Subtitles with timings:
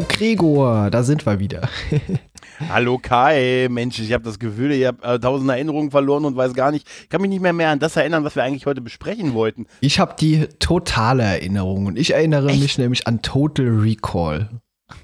[0.00, 1.68] Hallo Gregor, da sind wir wieder.
[2.70, 6.54] Hallo Kai, Mensch, ich habe das Gefühl, ich habe äh, tausend Erinnerungen verloren und weiß
[6.54, 8.80] gar nicht, ich kann mich nicht mehr, mehr an das erinnern, was wir eigentlich heute
[8.80, 9.66] besprechen wollten.
[9.82, 12.62] Ich habe die totale Erinnerung und ich erinnere Echt?
[12.62, 14.48] mich nämlich an Total Recall.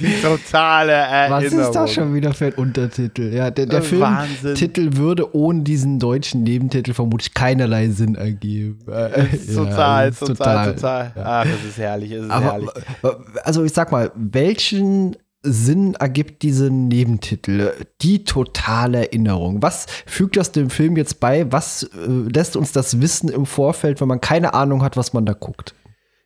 [0.00, 1.44] Die totale Erinnerung.
[1.44, 3.32] Was ist das schon wieder für ein Untertitel?
[3.32, 3.82] Ja, der, der Äh.
[3.82, 8.78] Filmtitel würde ohne diesen deutschen Nebentitel vermutlich keinerlei Sinn ergeben.
[8.88, 11.12] Äh, Das ist ja, total, das ist total, total.
[11.16, 12.70] Ach, das ist herrlich, es ist Aber, herrlich.
[13.02, 13.08] äh,
[13.42, 15.16] also ich sag mal, welchen
[15.46, 17.72] Sinn ergibt diese Nebentitel?
[18.00, 19.60] Die totale Erinnerung.
[19.62, 21.50] Was fügt das dem Film jetzt bei?
[21.52, 21.88] Was äh,
[22.34, 25.74] lässt uns das wissen im Vorfeld, wenn man keine Ahnung hat, was man da guckt?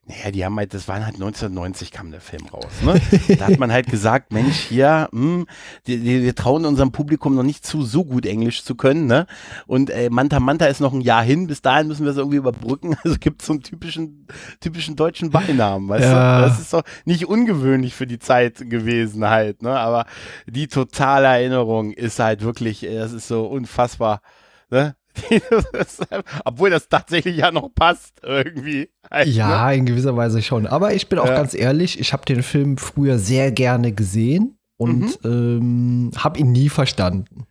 [0.08, 2.64] Naja, die haben halt, das waren halt 1990 kam der Film raus.
[2.82, 2.98] Ne?
[3.38, 5.46] Da hat man halt gesagt, Mensch, hier, hm,
[5.86, 9.06] die, die, wir trauen unserem Publikum noch nicht zu, so gut Englisch zu können.
[9.06, 9.26] Ne?
[9.66, 12.38] Und äh, Manta Manta ist noch ein Jahr hin, bis dahin müssen wir es irgendwie
[12.38, 12.96] überbrücken.
[13.04, 14.26] Also gibt es so einen typischen,
[14.60, 16.40] typischen deutschen Beinamen, weißt Ja.
[16.40, 16.48] du?
[16.48, 19.62] Das ist doch nicht ungewöhnlich für die Zeit gewesen halt.
[19.62, 19.78] Ne?
[19.78, 20.06] Aber
[20.46, 24.22] die totale Erinnerung ist halt wirklich, äh, das ist so unfassbar.
[24.70, 24.94] Ne?
[26.44, 28.88] Obwohl das tatsächlich ja noch passt irgendwie.
[29.10, 29.32] Halt, ne?
[29.32, 30.66] Ja, in gewisser Weise schon.
[30.66, 31.34] Aber ich bin auch Ja.
[31.36, 36.68] ganz ehrlich, ich habe den Film früher sehr gerne gesehen und ähm, habe ihn nie
[36.68, 37.46] verstanden.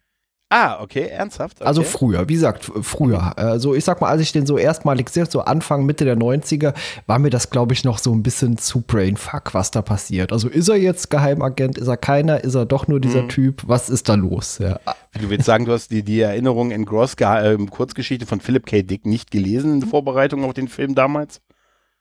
[0.50, 1.58] Ah, okay, ernsthaft.
[1.59, 1.67] Okay.
[1.67, 3.38] Also früher, wie gesagt, früher.
[3.38, 6.73] Also ich sag mal, als ich den so erstmalig habe, so Anfang, Mitte der 90er,
[7.06, 10.31] war mir das, glaube ich, noch so ein bisschen zu Brainfuck, was da passiert.
[10.31, 13.30] Also ist er jetzt Geheimagent, ist er keiner, ist er doch nur dieser Mhm.
[13.30, 14.59] Typ, was ist da los?
[14.59, 14.80] Ja.
[15.20, 18.84] Du willst sagen, du hast die, die Erinnerung in Gross äh, Kurzgeschichte von Philip K.
[18.84, 21.42] Dick nicht gelesen in Vorbereitung auf den Film damals?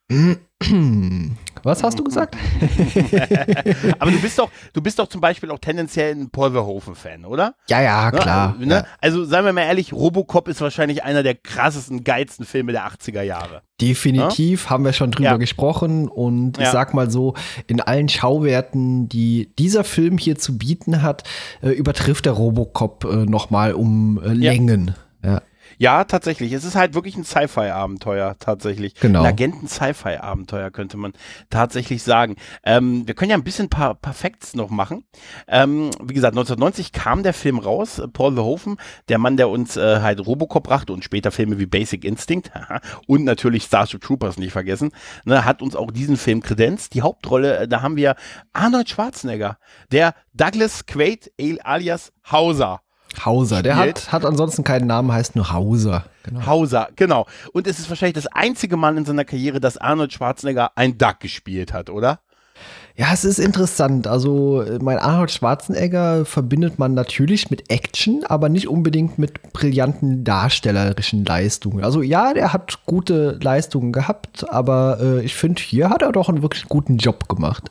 [1.67, 2.37] Was hast du gesagt?
[3.99, 7.55] Aber du bist doch, du bist doch zum Beispiel auch tendenziell ein Paul Verhoeven-Fan, oder?
[7.69, 8.19] Ja, ja, Ne?
[8.19, 8.53] klar.
[8.55, 8.75] Also, ne?
[8.75, 8.87] Ja.
[9.01, 13.23] also seien wir mal ehrlich, Robocop ist wahrscheinlich einer der krassesten, geilsten Filme der 80er
[13.23, 13.63] Jahre.
[13.81, 15.37] Definitiv haben wir schon drüber Ja.
[15.39, 16.71] gesprochen und ich Ja.
[16.73, 17.35] sag mal so,
[17.67, 21.25] in allen Schauwerten, die dieser Film hier zu bieten hat,
[21.63, 24.53] äh, übertrifft der Robocop äh, nochmal um äh, Ja.
[24.53, 24.95] Längen.
[25.79, 26.05] Ja.
[26.05, 26.53] Tatsächlich.
[26.53, 28.95] Es ist halt wirklich ein Sci-Fi-Abenteuer, tatsächlich.
[28.95, 29.21] Genau.
[29.21, 31.13] Ein Agenten-Sci-Fi-Abenteuer, könnte man
[31.51, 32.37] tatsächlich sagen.
[32.65, 35.05] Ähm, wir können ja ein bisschen paar, Facts noch machen.
[35.49, 38.01] Ähm, wie gesagt, 1990 kam der Film raus.
[38.13, 38.77] Paul Verhoeven,
[39.09, 42.51] der Mann, der uns äh, halt Robocop brachte und später Filme wie Basic Instinct
[43.07, 44.91] und natürlich Starship Troopers nicht vergessen,
[45.25, 46.95] ne, hat uns auch diesen Film kredenzt.
[46.95, 48.17] Die Hauptrolle, äh, da haben wir
[48.53, 49.59] Arnold Schwarzenegger,
[49.93, 51.33] der Douglas Quaid
[51.65, 52.81] alias Hauser.
[53.25, 56.05] Hauser, der hat, hat ansonsten keinen Namen, heißt nur Hauser.
[56.25, 56.47] Genau.
[56.47, 57.27] Hauser, genau.
[57.53, 61.21] Und es ist wahrscheinlich das einzige Mal in seiner Karriere, dass Arnold Schwarzenegger ein Duck
[61.21, 62.21] gespielt hat, oder?
[62.99, 64.07] Ja, es ist interessant.
[64.07, 71.25] Also, mein Arnold Schwarzenegger verbindet man natürlich mit Action, aber nicht unbedingt mit brillanten darstellerischen
[71.25, 71.85] Leistungen.
[71.85, 76.31] Also, ja, der hat gute Leistungen gehabt, aber äh, ich finde, hier hat er doch
[76.31, 77.71] einen wirklich guten Job gemacht.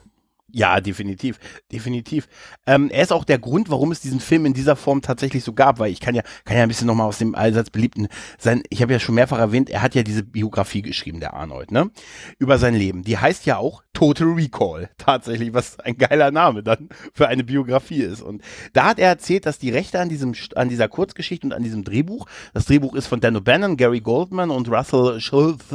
[0.57, 1.37] Ja, definitiv,
[1.69, 2.29] definitiv.
[2.65, 5.51] Ähm, er ist auch der Grund, warum es diesen Film in dieser Form tatsächlich so
[5.51, 8.07] gab, weil ich kann ja, kann ja ein bisschen nochmal aus dem allseits beliebten
[8.37, 11.71] sein, ich habe ja schon mehrfach erwähnt, er hat ja diese Biografie geschrieben, der Arnold,
[11.71, 11.91] ne?
[12.39, 13.03] Über sein Leben.
[13.03, 18.03] Die heißt ja auch Total Recall, tatsächlich, was ein geiler Name dann für eine Biografie
[18.03, 18.21] ist.
[18.21, 18.41] Und
[18.71, 21.83] da hat er erzählt, dass die Rechte an diesem, an dieser Kurzgeschichte und an diesem
[21.83, 25.65] Drehbuch, das Drehbuch ist von Dan O'Bannon, Gary Goldman und Russell Schultz,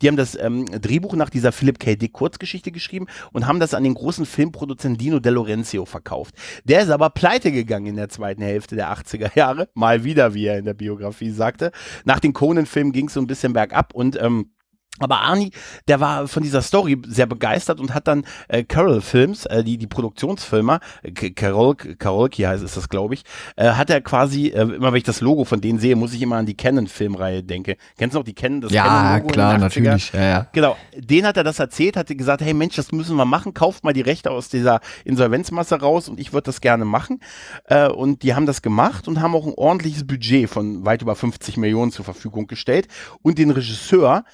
[0.00, 1.96] die haben das ähm, Drehbuch nach dieser Philip K.
[1.96, 6.34] Dick Kurzgeschichte geschrieben und haben das an den großen Filmproduzenten Dino De Laurentiis verkauft.
[6.64, 10.46] Der ist aber pleite gegangen in der zweiten Hälfte der 80er Jahre, mal wieder, wie
[10.46, 11.72] er in der Biografie sagte.
[12.04, 14.50] Nach den Conan-Filmen ging es so ein bisschen bergab und ähm,
[15.00, 15.50] aber Arnie,
[15.88, 19.76] der war von dieser Story sehr begeistert und hat dann äh, Carol Films, äh, die,
[19.76, 23.24] die Produktionsfilmer, äh, K- Carol, Carolki heißt es das, glaube ich,
[23.56, 26.22] äh, hat er quasi, äh, immer wenn ich das Logo von denen sehe, muss ich
[26.22, 27.74] immer an die Canon-Filmreihe denken.
[27.98, 28.60] Kennst du noch die Canon?
[28.60, 29.80] Das ja, in klar, den 80er?
[29.80, 30.12] natürlich.
[30.12, 30.46] Ja, ja.
[30.52, 33.82] Genau, den hat er das erzählt, hat gesagt, hey Mensch, das müssen wir machen, kauft
[33.82, 37.18] mal die Rechte aus dieser Insolvenzmasse raus und ich würde das gerne machen.
[37.64, 41.16] Äh, und die haben das gemacht und haben auch ein ordentliches Budget von weit über
[41.16, 42.86] 50 Millionen zur Verfügung gestellt.
[43.22, 44.24] Und den Regisseur,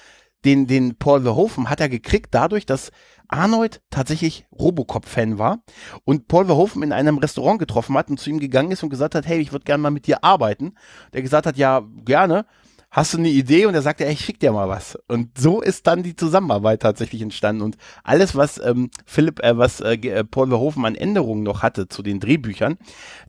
[0.45, 2.91] den, den Paul Verhoeven hat er gekriegt dadurch, dass
[3.27, 5.59] Arnold tatsächlich Robocop-Fan war
[6.03, 9.15] und Paul Verhoeven in einem Restaurant getroffen hat und zu ihm gegangen ist und gesagt
[9.15, 10.73] hat, hey, ich würde gerne mal mit dir arbeiten.
[11.13, 12.45] Der gesagt hat, ja, gerne.
[12.91, 13.65] Hast du eine Idee?
[13.65, 14.97] Und er sagt, ja, ich schick dir mal was.
[15.07, 17.61] Und so ist dann die Zusammenarbeit tatsächlich entstanden.
[17.61, 21.87] Und alles, was ähm, Philipp, äh, was äh, äh, Paul Verhoeven an Änderungen noch hatte
[21.87, 22.77] zu den Drehbüchern,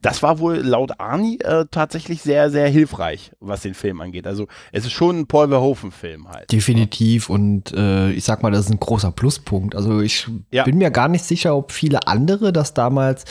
[0.03, 4.27] das war wohl laut Arnie äh, tatsächlich sehr, sehr hilfreich, was den Film angeht.
[4.27, 6.51] Also es ist schon ein Paul Verhoeven-Film halt.
[6.51, 7.31] Definitiv.
[7.31, 9.77] Und äh, ich sag mal, das ist ein großer Pluspunkt.
[9.77, 10.65] Also ich ja.
[10.65, 13.25] bin mir gar nicht sicher, ob viele andere das damals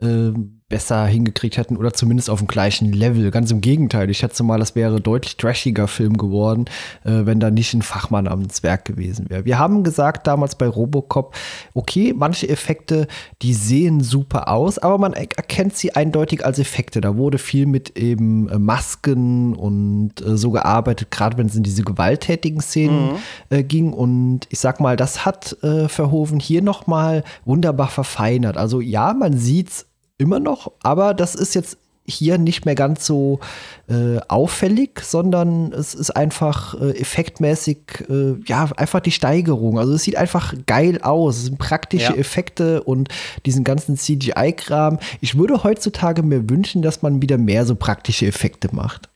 [0.00, 0.32] äh,
[0.72, 3.30] besser hingekriegt hätten oder zumindest auf dem gleichen Level.
[3.30, 6.64] Ganz im Gegenteil, ich schätze mal, das wäre deutlich trashiger Film geworden,
[7.04, 9.44] äh, wenn da nicht ein Fachmann am Werk gewesen wäre.
[9.44, 11.36] Wir haben gesagt damals bei Robocop,
[11.74, 13.06] okay, manche Effekte,
[13.42, 17.02] die sehen super aus, aber man erkennt sie eindeutig als Effekte.
[17.02, 21.64] Da wurde viel mit eben äh, Masken und äh, so gearbeitet, gerade wenn es in
[21.64, 23.16] diese gewalttätigen Szenen mhm.
[23.50, 23.92] Äh, ging.
[23.92, 28.56] Und ich sag mal, das hat äh, Verhoeven hier noch mal wunderbar verfeinert.
[28.56, 29.91] Also ja, man sieht's
[30.22, 33.40] immer noch, aber das ist jetzt hier nicht mehr ganz so
[33.88, 39.78] äh, auffällig, sondern es ist einfach äh, effektmäßig, äh, ja, einfach die Steigerung.
[39.78, 41.38] Also es sieht einfach geil aus.
[41.38, 42.18] Es sind praktische ja.
[42.18, 43.08] Effekte und
[43.46, 44.98] diesen ganzen CGI-Kram.
[45.20, 49.08] Ich würde heutzutage mir wünschen, dass man wieder mehr so praktische Effekte macht.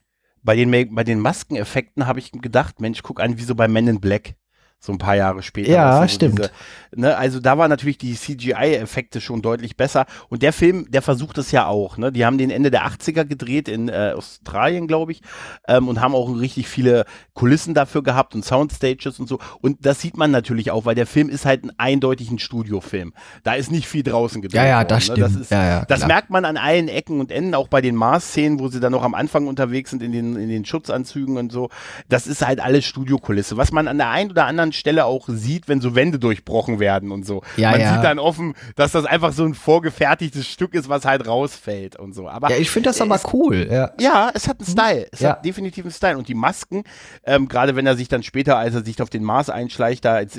[0.43, 3.89] Bei den, bei den Maskeneffekten habe ich gedacht, Mensch, guck an, wie so bei Men
[3.89, 4.37] in Black
[4.79, 5.71] so ein paar Jahre später.
[5.71, 6.39] Ja, so stimmt.
[6.39, 6.51] Diese,
[6.95, 10.07] ne, also da waren natürlich die CGI-Effekte schon deutlich besser.
[10.29, 11.97] Und der Film, der versucht es ja auch.
[11.99, 12.13] Ne?
[12.13, 15.23] Die haben den Ende der 80er gedreht in äh, Australien, glaube ich,
[15.67, 19.39] ähm, und haben auch richtig viele Kulissen dafür gehabt und Soundstages und so.
[19.61, 23.13] Und das sieht man natürlich auch, weil der Film ist halt ein eindeutig ein Studiofilm.
[23.43, 24.61] Da ist nicht viel draußen gedreht.
[24.61, 25.27] Ja, ja, das worden, ne?
[25.27, 25.37] stimmt.
[25.37, 27.97] Das, ist, ja, ja, das merkt man an allen Ecken und Enden, auch bei den
[27.97, 31.51] Mars-Szenen, wo sie dann noch am Anfang unterwegs sind in den, in den Schutzanzügen und
[31.51, 31.71] so.
[32.09, 33.57] Das ist halt alles Studiokulisse.
[33.57, 37.11] Was man an der einen oder anderen Stelle auch sieht, wenn so Wände durchbrochen werden
[37.11, 37.43] und so.
[37.57, 37.95] Ja, Man ja.
[37.95, 42.15] sieht dann offen, dass das einfach so ein vorgefertigtes Stück ist, was halt rausfällt und
[42.15, 42.29] so.
[42.29, 43.69] Aber ja, ich finde das aber cool.
[43.71, 43.93] Ja.
[44.01, 45.07] ja, es hat einen Style.
[45.13, 46.19] Es hat definitiv einen Style.
[46.19, 46.85] Und die Masken,
[47.25, 50.15] ähm, gerade wenn er sich dann später, als er sich auf den Mars einschleicht, da
[50.15, 50.39] als,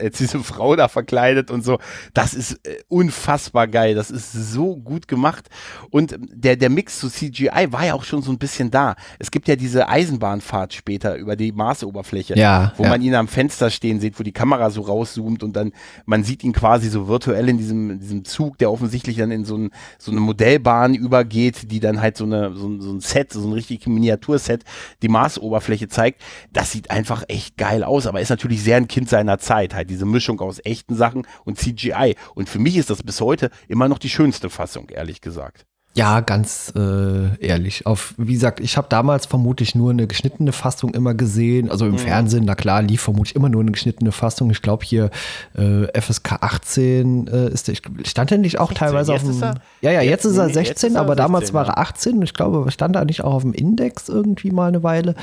[0.00, 1.78] als diese Frau da verkleidet und so,
[2.14, 3.94] das ist äh, unfassbar geil.
[3.94, 5.48] Das ist so gut gemacht.
[5.90, 8.96] Und der, der Mix zu CGI war ja auch schon so ein bisschen da.
[9.18, 13.61] Es gibt ja diese Eisenbahnfahrt später über die Marsoberfläche, ja, wo man ihn am Fenster
[13.70, 15.72] stehen sieht, wo die Kamera so rauszoomt und dann,
[16.06, 19.44] man sieht ihn quasi so virtuell in diesem, in diesem Zug, der offensichtlich dann in
[19.44, 23.32] so, ein, so eine Modellbahn übergeht, die dann halt so, eine, so, so ein Set,
[23.32, 24.64] so ein richtig Miniaturset,
[25.02, 26.20] die Marsoberfläche zeigt.
[26.52, 29.90] Das sieht einfach echt geil aus, aber ist natürlich sehr ein Kind seiner Zeit, halt
[29.90, 32.16] diese Mischung aus echten Sachen und CGI.
[32.34, 35.66] Und für mich ist das bis heute immer noch die schönste Fassung, ehrlich gesagt.
[35.94, 37.84] Ja, ganz äh, ehrlich.
[37.84, 41.70] Auf, wie gesagt, ich habe damals vermutlich nur eine geschnittene Fassung immer gesehen.
[41.70, 41.98] Also im mhm.
[41.98, 44.50] Fernsehen, na klar, lief vermutlich immer nur eine geschnittene Fassung.
[44.50, 45.10] Ich glaube hier
[45.54, 47.74] äh, FSK 18 äh, ist der,
[48.06, 49.38] stand er nicht auch 16, teilweise auf dem.
[49.82, 52.16] Ja, ja, jetzt, jetzt ist er 16, ist er aber 16, damals war er 18
[52.16, 55.14] und ich glaube, stand er nicht auch auf dem Index irgendwie mal eine Weile.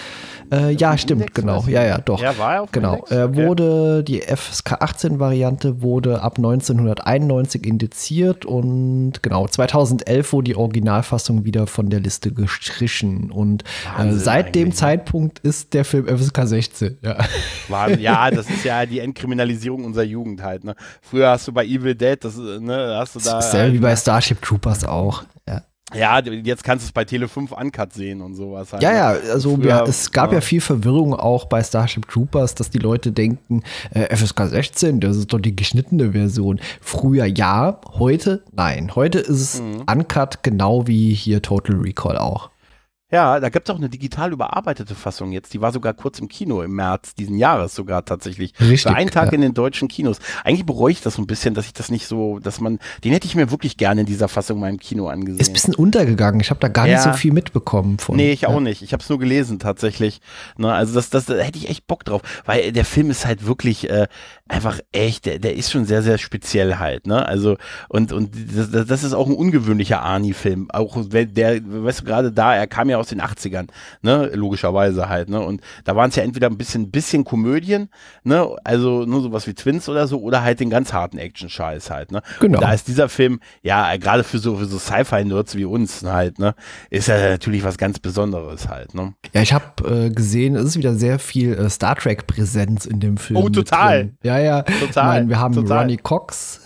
[0.51, 1.63] Äh, ja, stimmt, Index, genau.
[1.68, 2.21] Ja, ja, doch.
[2.21, 2.94] Ja, war er auf genau.
[2.94, 3.12] Index?
[3.12, 3.48] Okay.
[3.48, 11.46] wurde die FSK 18 Variante wurde ab 1991 indiziert und genau 2011 wurde die Originalfassung
[11.46, 13.32] wieder von der Liste gestrichen.
[13.32, 13.64] Und
[13.98, 14.74] äh, seit dem ne?
[14.74, 16.98] Zeitpunkt ist der Film FSK 16.
[17.02, 17.18] Ja.
[17.68, 18.02] Wahnsinn.
[18.02, 20.64] ja, das ist ja die Entkriminalisierung unserer Jugend halt.
[20.64, 20.76] Ne?
[21.02, 23.42] Früher hast du bei Evil Dead, das, ne, hast du da.
[23.42, 25.24] Selbe halt, wie bei Starship Troopers auch.
[25.94, 26.10] Ja.
[26.10, 28.74] Ja, jetzt kannst du es bei Tele 5 Uncut sehen und sowas.
[28.74, 28.84] Halt.
[28.84, 29.32] Ja, ja, ne?
[29.32, 30.38] also Früher, ja, es gab ja.
[30.38, 30.42] ja.
[30.42, 35.34] viel Verwirrung auch bei Starship Troopers, dass die Leute denken, äh, FSK 16, das ist
[35.34, 36.60] doch die geschnittene Version.
[36.82, 38.96] Früher ja, heute nein.
[38.96, 39.84] Heute ist es mhm.
[39.90, 42.50] Uncut, genau wie hier Total Recall auch.
[43.12, 45.54] Ja, da gibt es auch eine digital überarbeitete Fassung jetzt.
[45.56, 48.54] Die war sogar kurz im Kino im März diesen Jahres sogar tatsächlich.
[48.60, 48.83] Richtig.
[48.83, 49.33] Für einen Tag ja.
[49.33, 50.19] in den deutschen Kinos.
[50.44, 53.12] Eigentlich bereue ich das so ein bisschen, dass ich das nicht so, dass man, den
[53.12, 55.40] hätte ich mir wirklich gerne in dieser Fassung mal im Kino angesehen.
[55.40, 56.40] Ist ein bisschen untergegangen.
[56.40, 56.95] Ich habe da gar ja.
[56.95, 58.16] nicht so viel mitbekommen von.
[58.16, 58.50] Nee, ich ja.
[58.50, 58.83] auch nicht.
[58.83, 60.22] Ich habe es nur gelesen tatsächlich.
[60.57, 63.48] Ne, also das, das, da hätte ich echt Bock drauf, weil der Film ist halt
[63.48, 64.07] wirklich äh,
[64.48, 67.07] einfach echt, der, der ist schon sehr, sehr speziell halt.
[67.07, 67.26] Ne?
[67.26, 67.57] Also
[67.88, 70.69] und und das, das ist auch ein ungewöhnlicher Arnie-Film.
[70.69, 73.68] Auch der, weißt du, gerade da, er kam ja aus den 80ern,
[74.02, 77.90] ne, logischerweise halt, ne, und da waren es ja entweder ein bisschen, bisschen Komödien,
[78.24, 82.12] ne, also nur sowas wie Twins oder so, oder halt den ganz harten Action-Scheiß halt,
[82.12, 82.22] ne.
[82.40, 82.58] Genau.
[82.58, 86.40] Und da ist dieser Film, ja, gerade für so, für so Sci-Fi-Nerds wie uns halt,
[86.40, 86.56] ne,
[86.90, 89.14] ist ja natürlich was ganz Besonderes halt, ne.
[89.34, 93.18] Ja, ich habe äh, gesehen, es ist wieder sehr viel äh, Star Trek-Präsenz in dem
[93.18, 93.40] Film.
[93.40, 94.14] Oh, total.
[94.24, 94.64] Ja, ja.
[94.64, 94.88] Total.
[94.88, 95.80] Ich mein, wir haben total.
[95.80, 96.62] Ronnie Cox.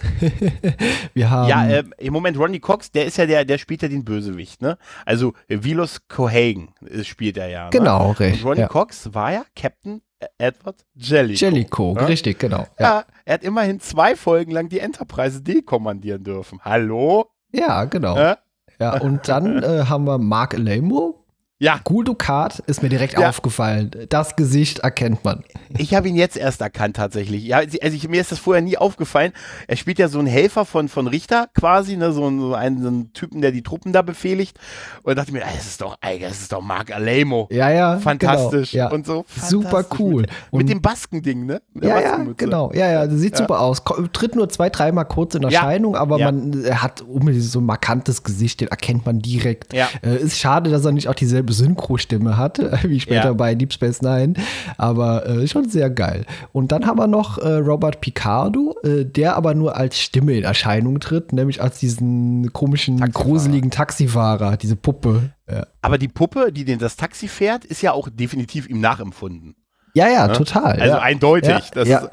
[1.14, 1.50] wir haben.
[1.50, 4.62] Ja, äh, im Moment Ronnie Cox, der ist ja der, der spielt ja den Bösewicht,
[4.62, 4.78] ne.
[5.06, 7.66] Also Vilos Cohagen spielt er ja.
[7.66, 7.70] Ne?
[7.72, 8.44] Genau, richtig.
[8.44, 8.68] Und Ronnie ja.
[8.68, 10.02] Cox war ja Captain
[10.38, 11.46] Edward Jellicoe.
[11.46, 12.08] Jellicoe, ne?
[12.08, 12.66] richtig, genau.
[12.80, 12.86] Ja.
[12.86, 13.06] ja.
[13.26, 16.60] er hat immerhin zwei Folgen lang die Enterprise D kommandieren dürfen.
[16.64, 17.28] Hallo?
[17.52, 18.16] Ja, genau.
[18.18, 18.38] Ja,
[18.80, 21.26] ja und dann äh, haben wir Mark Alamo.
[21.60, 21.80] Ja.
[21.84, 23.30] Gul Dukat ist mir direkt Ja.
[23.30, 23.92] aufgefallen.
[24.10, 25.44] Das Gesicht erkennt man.
[25.78, 27.44] Ich habe ihn jetzt erst erkannt tatsächlich.
[27.44, 29.32] Ja, also ich, mir ist das vorher nie aufgefallen.
[29.68, 32.82] Er spielt ja so einen Helfer von, von Richter quasi, ne, so, einen, so einen,
[32.82, 34.58] so einen Typen, der die Truppen da befehligt.
[35.04, 37.48] Und da dachte ich mir, das ist doch, ey, das ist doch Mark Alemo.
[37.52, 37.98] Ja, ja.
[38.00, 38.72] Fantastisch.
[38.72, 38.92] Genau, ja.
[38.92, 39.26] Und so.
[39.48, 40.22] Super cool.
[40.24, 41.62] Mit, Und- mit dem Baskending, ne?
[41.82, 42.72] Ja, ja, genau.
[42.74, 43.84] Ja, ja, das sieht super aus.
[44.14, 45.50] Tritt nur zwei, dreimal kurz in Ja.
[45.50, 46.32] Erscheinung, aber Ja.
[46.32, 49.74] man er hat unbedingt so ein markantes Gesicht, den erkennt man direkt.
[49.74, 49.88] Ja.
[50.02, 53.34] Äh, ist schade, dass er nicht auch dieselbe Synchro-Stimme hat, wie später Ja.
[53.34, 54.34] bei Deep Space Nine,
[54.78, 56.26] aber äh, schon sehr geil.
[56.52, 60.44] Und dann haben wir noch äh, Robert Picardo, äh, der aber nur als Stimme in
[60.44, 63.26] Erscheinung tritt, nämlich als diesen komischen, Taxifahrer.
[63.26, 65.32] gruseligen Taxifahrer, diese Puppe.
[65.50, 69.56] Ja, Aber die Puppe, die den das Taxi fährt, ist ja auch definitiv ihm nachempfunden.
[69.94, 70.34] ja, ja Ne?
[70.34, 70.74] total.
[70.74, 71.00] Also ja.
[71.00, 71.72] eindeutig.
[71.76, 72.00] Ja, ja.
[72.00, 72.10] Ist,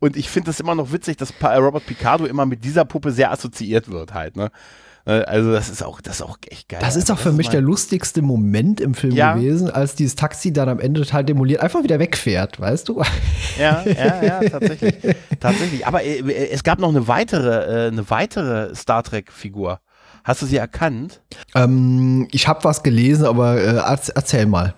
[0.00, 3.30] und ich finde das immer noch witzig, dass Robert Picardo immer mit dieser Puppe sehr
[3.32, 4.36] assoziiert wird halt.
[4.36, 4.50] Ne?
[5.08, 6.80] Äh, Also das ist auch, das ist auch echt geil.
[6.82, 9.34] Das ist auch für mich mein- der lustigste Moment im Film Ja.
[9.34, 13.02] gewesen, als dieses Taxi dann am Ende total demoliert einfach wieder wegfährt, weißt du?
[13.58, 14.94] Ja, ja, ja, tatsächlich.
[15.40, 15.86] tatsächlich.
[15.86, 19.80] Aber äh, äh, es gab noch eine weitere, eine weitere Star Trek-Figur.
[20.24, 21.22] Hast du sie erkannt?
[21.54, 24.74] ähm, ich habe was gelesen, aber äh, erz- erzähl mal.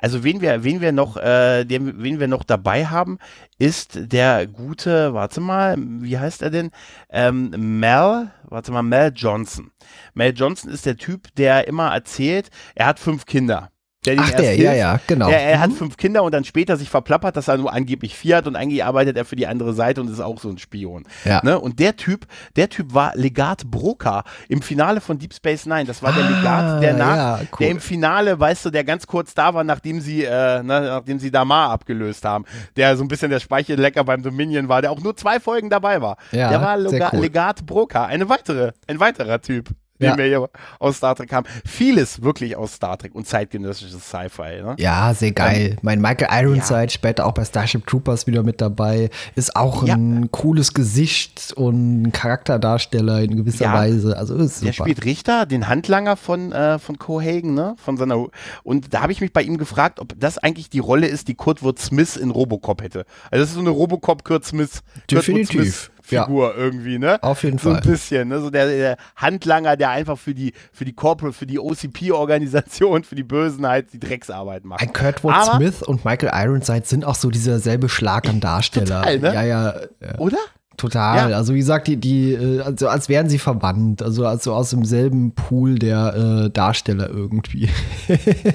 [0.00, 3.18] Also wen wir, wen wir noch, äh, den, wen wir noch dabei haben,
[3.58, 6.70] ist der gute, warte mal, wie heißt er denn?
[7.10, 9.70] Ähm, Mel, warte mal, Mel Johnson.
[10.14, 13.69] Mel Johnson ist der Typ, der immer erzählt, er hat fünf Kinder.
[14.06, 14.76] Der Ach, der, ja, hilft.
[14.78, 15.28] ja, genau.
[15.28, 15.74] Er, er hat Mhm.
[15.74, 18.82] fünf Kinder und dann später sich verplappert, dass er nur angeblich vier hat und eigentlich
[18.82, 21.04] arbeitet er für die andere Seite und ist auch so ein Spion.
[21.26, 21.42] Ja.
[21.44, 21.60] Ne?
[21.60, 22.26] Und der Typ,
[22.56, 25.84] der Typ war Legat Broca im Finale von Deep Space Nine.
[25.84, 27.58] Das war der Ah, Legat, der nach, ja, cool.
[27.60, 31.18] der im Finale, weißt du, der ganz kurz da war, nachdem sie, äh, ne, nachdem
[31.18, 32.46] sie Damar abgelöst haben.
[32.76, 36.00] Der so ein bisschen der Speichellecker beim Dominion war, der auch nur zwei Folgen dabei
[36.00, 36.16] war.
[36.32, 37.20] Ja, der war sehr Lega cool.
[37.20, 39.68] Legat Broca, eine weitere, ein weiterer Typ.
[40.00, 40.10] Ja.
[40.12, 41.46] Den wir hier aus Star Trek haben.
[41.64, 44.62] Vieles wirklich aus Star Trek und zeitgenössisches Sci-Fi.
[44.62, 44.74] Ne?
[44.78, 45.76] Ja, sehr geil.
[45.82, 49.94] mein Michael Ironside, später auch bei Starship Troopers wieder mit dabei, ist auch Ja.
[49.94, 53.74] ein cooles Gesicht und ein Charakterdarsteller in gewisser Ja.
[53.74, 54.16] Weise.
[54.16, 54.84] Also ist Der super.
[54.84, 57.74] spielt Richter, den Handlanger von, äh, von Cohagen, ne?
[57.82, 58.26] Von seiner
[58.64, 61.34] und da habe ich mich bei ihm gefragt, ob das eigentlich die Rolle ist, die
[61.34, 63.04] Kurtwood Smith in Robocop hätte.
[63.30, 67.22] Also das ist so eine Robocop Kurt Smith, Definitiv, Smith Figur irgendwie, ne?
[67.22, 67.80] Auf jeden so Fall.
[67.80, 68.40] ein bisschen, ne?
[68.40, 73.14] So der, der Handlanger, der einfach für die für die Corporate, für die OCP-Organisation, für
[73.14, 74.82] die Bösen halt die Drecksarbeit macht.
[74.82, 79.02] Ein Kurtwood Smith und Michael Ironside sind auch so dieser selbe Schlag an Darsteller.
[79.02, 79.34] Total, ne?
[79.34, 80.18] Ja, ja, ja.
[80.18, 80.38] Oder?
[80.80, 81.30] Total.
[81.30, 81.36] Ja.
[81.36, 85.34] Also wie gesagt, die, die, äh, also als wären sie verwandt, also, also aus demselben
[85.34, 87.68] Pool der äh, Darsteller irgendwie.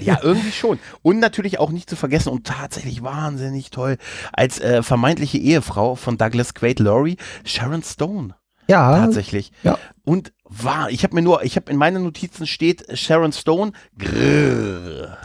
[0.01, 0.79] Ja, irgendwie schon.
[1.03, 3.97] Und natürlich auch nicht zu vergessen und tatsächlich wahnsinnig toll
[4.33, 8.33] als äh, vermeintliche Ehefrau von Douglas Quaid Laurie, Sharon Stone.
[8.67, 9.51] ja, Tatsächlich.
[9.61, 9.77] ja.
[10.03, 13.71] Und war, ich habe mir nur, ich habe in meinen Notizen steht Sharon Stone.
[13.97, 15.17] Grrr.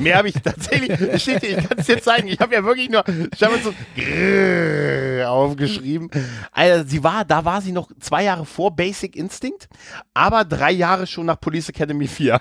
[0.00, 2.28] Mehr habe ich tatsächlich, steht hier, ich kann es dir zeigen.
[2.28, 3.02] Ich habe ja wirklich nur
[3.36, 6.08] Sharon Stone grrr aufgeschrieben.
[6.52, 9.68] Also sie war, da war sie noch zwei Jahre vor Basic Instinct,
[10.14, 12.40] aber drei Jahre schon nach Police Academy 4.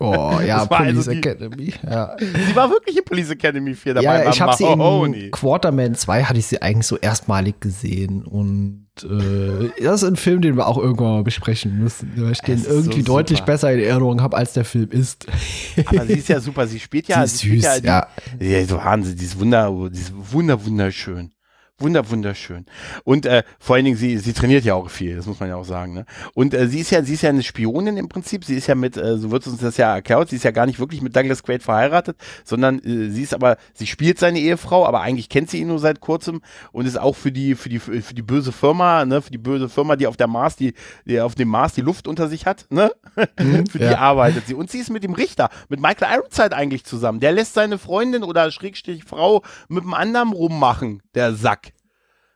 [0.00, 1.72] Oh, ja, also Police die- Academy.
[1.82, 4.04] Ja, Sie war wirklich in Police Academy 4 dabei.
[4.24, 8.87] ja ich habe sie in Quarterman 2 hatte ich sie eigentlich so erstmalig gesehen und
[9.04, 12.56] äh, das ist ein Film, den wir auch irgendwann mal besprechen müssen, weil ich den
[12.56, 15.26] ist so irgendwie deutlich besser in Erinnerung habe, als der Film ist.
[15.86, 16.66] Aber sie ist ja super.
[16.66, 17.26] Sie spielt ja.
[17.26, 18.06] sie ist spielt süß, ja.
[18.40, 18.46] ja.
[18.46, 21.32] Ja, so Wahnsinn, die ist wunder, die ist wunder, wunderschön.
[21.80, 22.66] Wunder, wunderschön.
[23.04, 25.54] Und äh, vor allen Dingen, sie, sie trainiert ja auch viel, das muss man ja
[25.54, 25.94] auch sagen.
[25.94, 26.06] Ne?
[26.34, 28.44] Und äh, sie ist ja, sie ist ja eine Spionin im Prinzip.
[28.44, 30.66] Sie ist ja mit, äh, so wird uns das ja erklärt, sie ist ja gar
[30.66, 34.86] nicht wirklich mit Douglas Quaid verheiratet, sondern äh, sie ist aber, sie spielt seine Ehefrau,
[34.86, 36.40] aber eigentlich kennt sie ihn nur seit kurzem
[36.72, 39.68] und ist auch für die, für die, für die böse Firma, ne, für die böse
[39.68, 42.66] Firma, die auf der Mars, die, die auf dem Mars die Luft unter sich hat,
[42.70, 42.90] ne?
[43.70, 43.98] für die ja.
[43.98, 44.54] arbeitet sie.
[44.54, 47.20] Und sie ist mit dem Richter, mit Michael Ironside eigentlich zusammen.
[47.20, 51.67] Der lässt seine Freundin oder Schrägstrich Frau mit einem anderen rummachen, der Sack.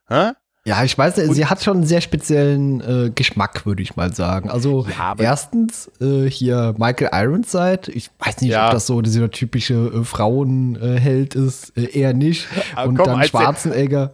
[0.08, 0.32] Hä?
[0.64, 4.14] Ja, ich weiß, nicht, sie hat schon einen sehr speziellen äh, Geschmack, würde ich mal
[4.14, 4.48] sagen.
[4.48, 7.90] Also Ja, erstens äh, hier Michael Ironside.
[7.92, 8.66] Ich weiß nicht, Ja.
[8.66, 12.46] ob das so dieser typische äh, Frauenheld ist, äh, eher nicht.
[12.76, 14.12] Aber Und komm, dann Schwarzenegger.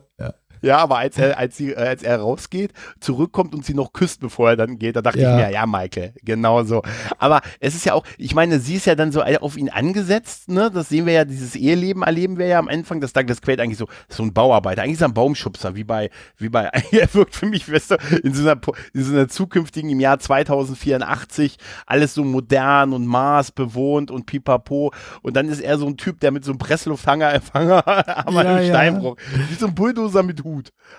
[0.63, 0.79] Ja.
[0.79, 4.51] Aber als er, als, sie, äh, als er rausgeht, zurückkommt und sie noch küsst, bevor
[4.51, 5.39] er dann geht, da dachte Ja.
[5.39, 6.83] ich mir, ja, Michael, genau so.
[7.19, 10.49] Aber es ist ja auch, ich meine, sie ist ja dann so auf ihn angesetzt,
[10.49, 10.71] ne?
[10.73, 13.79] Das sehen wir ja, dieses Eheleben erleben wir ja am Anfang, dass Douglas Quaid eigentlich
[13.79, 17.47] so, so ein Bauarbeiter, eigentlich so ein Baumschubser, wie bei, wie bei, er wirkt für
[17.47, 18.61] mich, weißt du, in so einer,
[18.95, 24.93] in so einer zukünftigen, im Jahr 2084, alles so modern und Mars bewohnt und pipapo.
[25.23, 27.87] Und dann ist er so ein Typ, der mit so einem Presslufthanger-Empfänger
[28.27, 28.69] aber Ja, im ja.
[28.69, 29.17] Steinbruch,
[29.49, 30.48] wie so ein Bulldozer mit Hut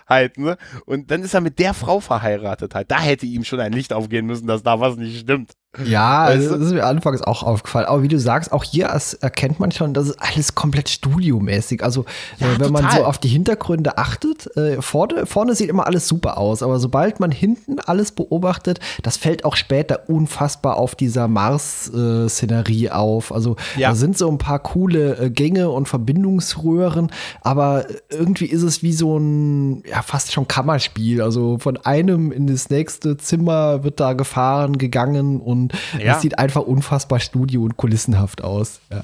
[0.08, 0.58] halt, ne?
[0.86, 2.91] Und dann ist er mit der Frau verheiratet halt.
[2.91, 5.53] Da hätte ihm schon ein Licht aufgehen müssen, dass da was nicht stimmt.
[5.86, 6.56] Ja, Weißt du?
[6.58, 7.86] das ist mir anfangs auch aufgefallen.
[7.86, 8.88] Aber wie du sagst, auch hier
[9.22, 11.84] erkennt man schon, das ist alles komplett studiomäßig.
[11.84, 12.06] Also
[12.40, 13.00] Ja, äh, wenn man total.
[13.02, 16.64] so auf die Hintergründe achtet, äh, vorne, vorne sieht immer alles super aus.
[16.64, 23.32] Aber sobald man hinten alles beobachtet, das fällt auch später unfassbar auf dieser Mars-Szenerie auf.
[23.32, 23.90] Also Ja.
[23.90, 27.12] da sind so ein paar coole äh, Gänge und Verbindungsröhren,
[27.42, 31.22] aber irgendwie ist es wie so ein, ja, fast schon Kammerspiel.
[31.22, 35.59] Also von einem in das nächste Zimmer wird da gefahren, gegangen und
[36.00, 36.16] Ja.
[36.16, 38.80] es sieht einfach unfassbar studio- und kulissenhaft aus.
[38.92, 39.04] Ja.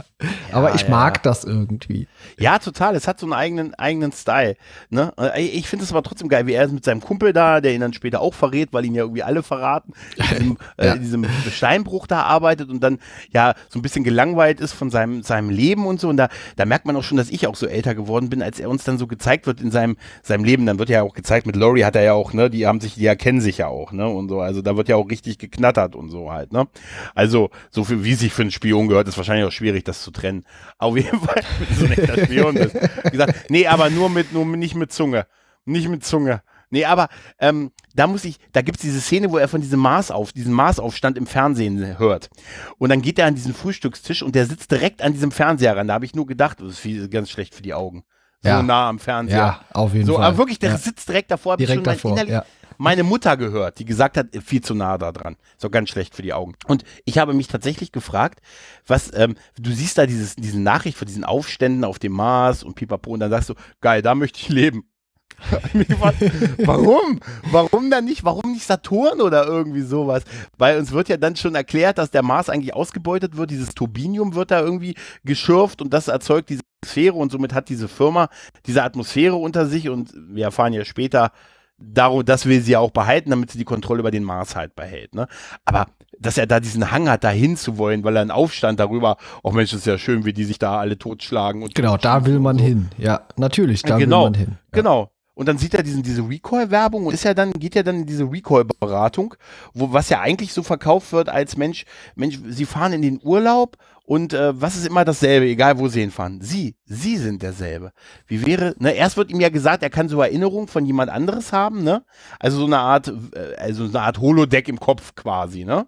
[0.51, 2.07] aber ich mag das irgendwie.
[2.37, 2.95] Ja, total.
[2.95, 4.55] Es hat so einen eigenen, eigenen Style.
[4.89, 5.13] Ne?
[5.37, 7.81] Ich finde es aber trotzdem geil, wie er ist mit seinem Kumpel da, der ihn
[7.81, 12.07] dann später auch verrät, weil ihn ja irgendwie alle verraten, in diesem, äh, diesem Steinbruch
[12.07, 12.99] da arbeitet und dann
[13.31, 16.09] ja so ein bisschen gelangweilt ist von seinem, seinem Leben und so.
[16.09, 18.59] Und da, da merkt man auch schon, dass ich auch so älter geworden bin, als
[18.59, 20.65] er uns dann so gezeigt wird in seinem, seinem Leben.
[20.65, 22.95] Dann wird ja auch gezeigt, mit Laurie hat er ja auch, ne, die haben sich,
[22.95, 24.07] die erkennen sich ja auch, ne?
[24.07, 24.39] Und so.
[24.39, 26.67] Also da wird ja auch richtig geknattert und so halt, ne?
[27.13, 30.11] Also, so viel, wie sich für einen Spion gehört, ist wahrscheinlich auch schwierig, das zu
[30.11, 30.45] trennen.
[30.77, 32.75] Auf jeden Fall, wenn du so ein echter Spion bist.
[33.11, 35.27] Gesagt, nee, aber nur mit, nur nicht mit Zunge.
[35.65, 36.41] Nicht mit Zunge.
[36.69, 37.09] Nee, aber
[37.39, 40.33] ähm, da muss ich, da gibt es diese Szene, wo er von diesem Mars auf,
[40.33, 42.29] diesen Marsaufstand im Fernsehen hört.
[42.77, 45.87] Und dann geht er an diesen Frühstückstisch und der sitzt direkt an diesem Fernseher ran.
[45.87, 48.03] Da habe ich nur gedacht, das ist viel, ganz schlecht für die Augen.
[48.41, 48.61] So Ja.
[48.61, 49.37] nah am Fernseher.
[49.37, 50.25] Ja, auf jeden so, Fall.
[50.25, 50.77] aber wirklich, der ja.
[50.77, 51.57] sitzt direkt davor.
[51.57, 52.45] Direkt davor, ja.
[52.77, 55.35] Meine Mutter gehört, die gesagt hat, viel zu nah da dran.
[55.53, 56.53] Ist doch ganz schlecht für die Augen.
[56.67, 58.41] Und ich habe mich tatsächlich gefragt,
[58.87, 62.75] was, ähm, du siehst da dieses, diese Nachricht von diesen Aufständen auf dem Mars und
[62.75, 64.89] pipapo und dann sagst du, geil, da möchte ich leben.
[66.59, 67.19] Warum?
[67.51, 68.23] Warum dann nicht?
[68.23, 70.23] Warum nicht Saturn oder irgendwie sowas?
[70.57, 73.51] Weil uns wird ja dann schon erklärt, dass der Mars eigentlich ausgebeutet wird.
[73.51, 77.87] Dieses Turbinium wird da irgendwie geschürft und das erzeugt diese Atmosphäre und somit hat diese
[77.87, 78.29] Firma
[78.65, 81.31] diese Atmosphäre unter sich und wir erfahren ja später,
[81.77, 84.75] darum, das will sie ja auch behalten, damit sie die Kontrolle über den Mars halt
[84.75, 85.13] behält.
[85.13, 85.27] Ne?
[85.65, 85.87] Aber
[86.19, 89.73] dass er da diesen Hang hat, da hinzuwollen, weil er einen Aufstand darüber, oh Mensch,
[89.73, 91.61] ist ja schön, wie die sich da alle totschlagen.
[91.61, 92.63] Und Genau, da will man so.
[92.63, 92.89] hin.
[92.97, 94.47] Ja, natürlich, da genau, will man hin.
[94.51, 94.57] Ja.
[94.71, 95.11] Genau.
[95.33, 98.05] Und dann sieht er diesen, diese Recall-Werbung und ist ja dann, geht ja dann in
[98.05, 99.35] diese Recall-Beratung,
[99.73, 101.83] wo, was ja eigentlich so verkauft wird als Mensch,
[102.15, 106.01] Mensch, sie fahren in den Urlaub und äh, was ist immer dasselbe, egal wo sie
[106.01, 106.39] hinfahren.
[106.41, 107.91] Sie, sie sind derselbe.
[108.27, 111.51] Wie wäre, ne, erst wird ihm ja gesagt, er kann so Erinnerungen von jemand anderes
[111.51, 112.03] haben, ne?
[112.39, 115.87] Also so eine Art, äh, also so eine Art Holodeck im Kopf quasi, ne?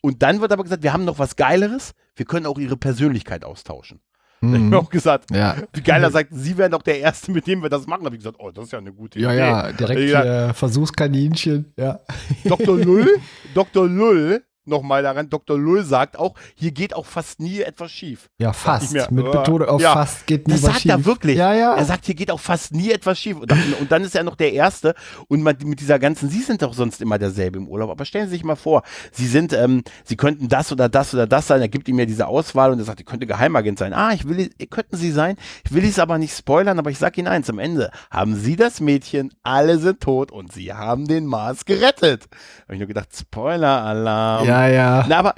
[0.00, 3.44] Und dann wird aber gesagt, wir haben noch was Geileres, wir können auch ihre Persönlichkeit
[3.44, 4.00] austauschen.
[4.40, 4.68] Da hab ich Mhm.
[4.68, 5.56] mir auch gesagt, Ja.
[5.72, 8.04] wie geiler sagt, Sie wären doch der Erste, mit dem wir das machen.
[8.04, 9.38] Habe ich gesagt, oh, das ist ja eine gute Ja, Idee.
[9.40, 10.22] ja, direkt Ja.
[10.22, 11.72] hier Versuchskaninchen.
[11.76, 11.98] Ja.
[12.44, 12.78] Dr.
[12.78, 13.08] Lull,
[13.54, 13.88] Dr.
[13.88, 15.58] Lull, nochmal daran, Dr.
[15.58, 18.28] Lull sagt auch, hier geht auch fast nie etwas schief.
[18.38, 18.92] Ja, ich fast.
[18.92, 20.92] mir, Mit äh, Betonung auf ja, fast geht nie Das was sagt schief.
[20.92, 21.36] er wirklich.
[21.36, 21.74] Ja, ja.
[21.74, 23.38] Er sagt, hier geht auch fast nie etwas schief.
[23.38, 24.94] Und dann, und dann ist er noch der Erste.
[25.28, 27.90] Und man, mit dieser ganzen, Sie sind doch sonst immer derselbe im Urlaub.
[27.90, 31.26] Aber stellen Sie sich mal vor, Sie sind, ähm, Sie könnten das oder das oder
[31.26, 31.60] das sein.
[31.60, 33.92] Er gibt ihm ja diese Auswahl und er sagt, ihr könnte Geheimagent sein.
[33.92, 35.36] Ah, ich will, könnten Sie sein.
[35.64, 38.56] Ich will es aber nicht spoilern, aber ich sag Ihnen eins, am Ende haben Sie
[38.56, 42.24] das Mädchen, alle sind tot und Sie haben den Mars gerettet.
[42.64, 44.46] Habe ich nur gedacht, Spoiler-Alarm.
[44.46, 45.06] ja, ja.
[45.08, 45.34] Na, aber,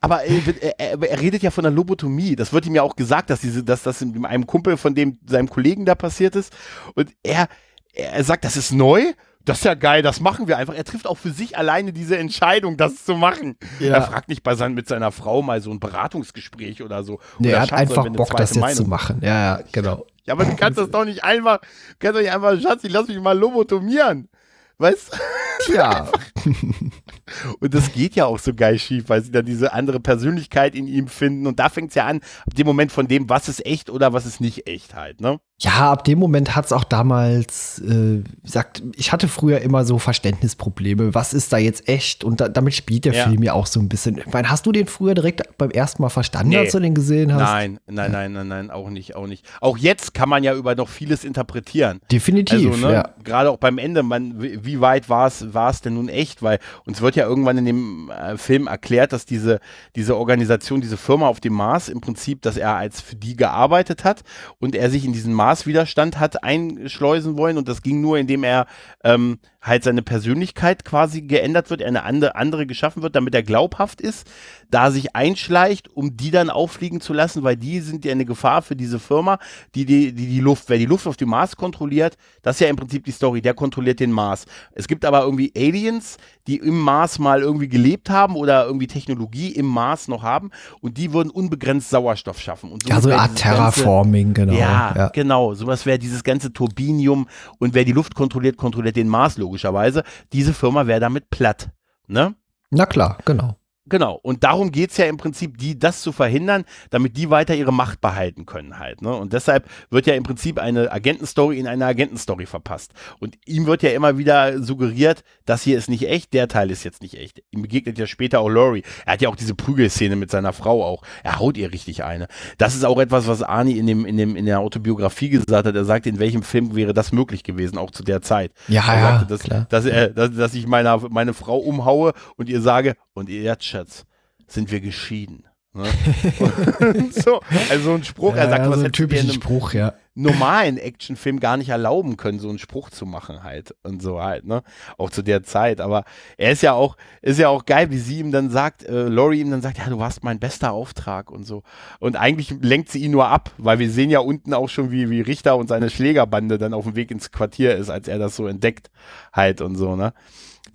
[0.00, 2.36] aber er, er, er redet ja von der Lobotomie.
[2.36, 5.18] Das wird ihm ja auch gesagt, dass diese, dass das in einem Kumpel von dem,
[5.26, 6.52] seinem Kollegen da passiert ist.
[6.94, 7.48] Und er,
[7.92, 9.02] er sagt, das ist neu.
[9.44, 10.74] Das ist ja geil, das machen wir einfach.
[10.74, 13.56] Er trifft auch für sich alleine diese Entscheidung, das zu machen.
[13.78, 13.96] Ja.
[13.96, 17.20] Er fragt nicht bei sein, mit seiner Frau mal so ein Beratungsgespräch oder so.
[17.38, 18.88] Nee, oder er hat einfach Bock, das jetzt zu Meinung?
[18.88, 19.20] machen.
[19.22, 20.06] Ja, ja, genau.
[20.24, 21.60] Ja, aber du kannst das doch nicht einfach,
[21.98, 24.30] kannst doch nicht einfach, Schatz, ich lass mich mal lobotomieren.
[24.78, 25.18] Weißt
[25.72, 26.10] Ja,
[27.60, 30.86] Und das geht ja auch so geil schief, weil sie dann diese andere Persönlichkeit in
[30.86, 31.46] ihm finden.
[31.46, 34.12] Und da fängt es ja an, ab dem Moment von dem, was ist echt oder
[34.12, 35.40] was ist nicht echt halt, ne?
[35.60, 39.98] Ja ab dem Moment hat es auch damals, äh, sagt, ich hatte früher immer so
[39.98, 41.14] Verständnisprobleme.
[41.14, 42.24] Was ist da jetzt echt?
[42.24, 43.24] Und da, damit spielt der Ja.
[43.24, 44.18] Film ja auch so ein bisschen.
[44.18, 46.58] Ich meine, hast du den früher direkt beim ersten Mal verstanden, Nee.
[46.58, 47.40] als du den gesehen hast?
[47.40, 49.46] Nein, nein, nein, nein, nein, auch nicht, auch nicht.
[49.60, 52.00] Auch jetzt kann man ja über noch vieles interpretieren.
[52.10, 53.08] Definitiv, Also, ne, ja.
[53.22, 56.42] gerade auch beim Ende, man, wie weit war es, denn nun echt?
[56.42, 59.60] Weil uns wird ja irgendwann in dem äh, Film erklärt, dass diese,
[59.96, 64.04] diese Organisation, diese Firma auf dem Mars im Prinzip, dass er als für die gearbeitet
[64.04, 64.22] hat
[64.58, 68.66] und er sich in diesen Mars-Widerstand hat einschleusen wollen und das ging nur, indem er
[69.02, 74.00] ähm, halt seine Persönlichkeit quasi geändert wird, eine andere, andere geschaffen wird, damit er glaubhaft
[74.02, 74.26] ist,
[74.70, 78.60] da sich einschleicht, um die dann auffliegen zu lassen, weil die sind ja eine Gefahr
[78.60, 79.38] für diese Firma,
[79.74, 82.68] die die, die, die Luft, wer die Luft auf dem Mars kontrolliert, das ist ja
[82.68, 84.44] im Prinzip die Story, der kontrolliert den Mars.
[84.74, 89.48] Es gibt aber irgendwie Aliens, die im Mars mal irgendwie gelebt haben oder irgendwie Technologie
[89.52, 90.50] im Mars noch haben
[90.82, 92.70] und die würden unbegrenzt Sauerstoff schaffen.
[92.70, 94.52] Und Ja, so eine Art dieses ganze- Terraforming, genau.
[94.52, 95.08] ja, ja.
[95.08, 95.54] genau.
[95.54, 100.02] Sowas wäre dieses ganze Turbinium und wer die Luft kontrolliert, kontrolliert den Mars logischerweise.
[100.32, 101.70] Diese Firma wäre damit platt.
[102.06, 102.34] Ne?
[102.70, 103.56] Na klar, genau.
[103.94, 107.54] Genau, und darum geht es ja im Prinzip, die das zu verhindern, damit die weiter
[107.54, 109.02] ihre Macht behalten können halt.
[109.02, 109.14] Ne?
[109.14, 112.92] Und deshalb wird ja im Prinzip eine Agentenstory in eine Agentenstory verpasst.
[113.20, 116.82] Und ihm wird ja immer wieder suggeriert, das hier ist nicht echt, der Teil ist
[116.82, 117.44] jetzt nicht echt.
[117.52, 118.82] Ihm begegnet ja später auch Laurie.
[119.06, 121.04] Er hat ja auch diese Prügelszene mit seiner Frau auch.
[121.22, 122.26] Er haut ihr richtig eine.
[122.58, 125.76] Das ist auch etwas, was Arnie in, dem, in, dem, in der Autobiografie gesagt hat.
[125.76, 128.50] Er sagte, in welchem Film wäre das möglich gewesen, auch zu der Zeit.
[128.66, 129.66] Ja, er ja, sagte, dass, klar.
[129.70, 134.04] dass, er, dass, dass ich meine, meine Frau umhaue und ihr sage, und jetzt, Schatz,
[134.46, 135.44] sind wir geschieden.
[135.76, 135.86] Ne?
[137.10, 139.94] so, also ein Spruch, er sagt, ja, was so typischer einem Spruch, ja.
[140.14, 144.46] normalen Actionfilm gar nicht erlauben können, so einen Spruch zu machen halt und so halt,
[144.46, 144.62] ne?
[144.98, 145.80] Auch zu der Zeit.
[145.80, 146.04] Aber
[146.36, 149.40] er ist ja auch, ist ja auch geil, wie sie ihm dann sagt, äh, Laurie
[149.40, 151.64] ihm dann sagt, ja, du warst mein bester Auftrag und so.
[151.98, 155.10] Und eigentlich lenkt sie ihn nur ab, weil wir sehen ja unten auch schon, wie,
[155.10, 158.36] wie Richter und seine Schlägerbande dann auf dem Weg ins Quartier ist, als er das
[158.36, 158.92] so entdeckt
[159.32, 160.12] halt und so, ne?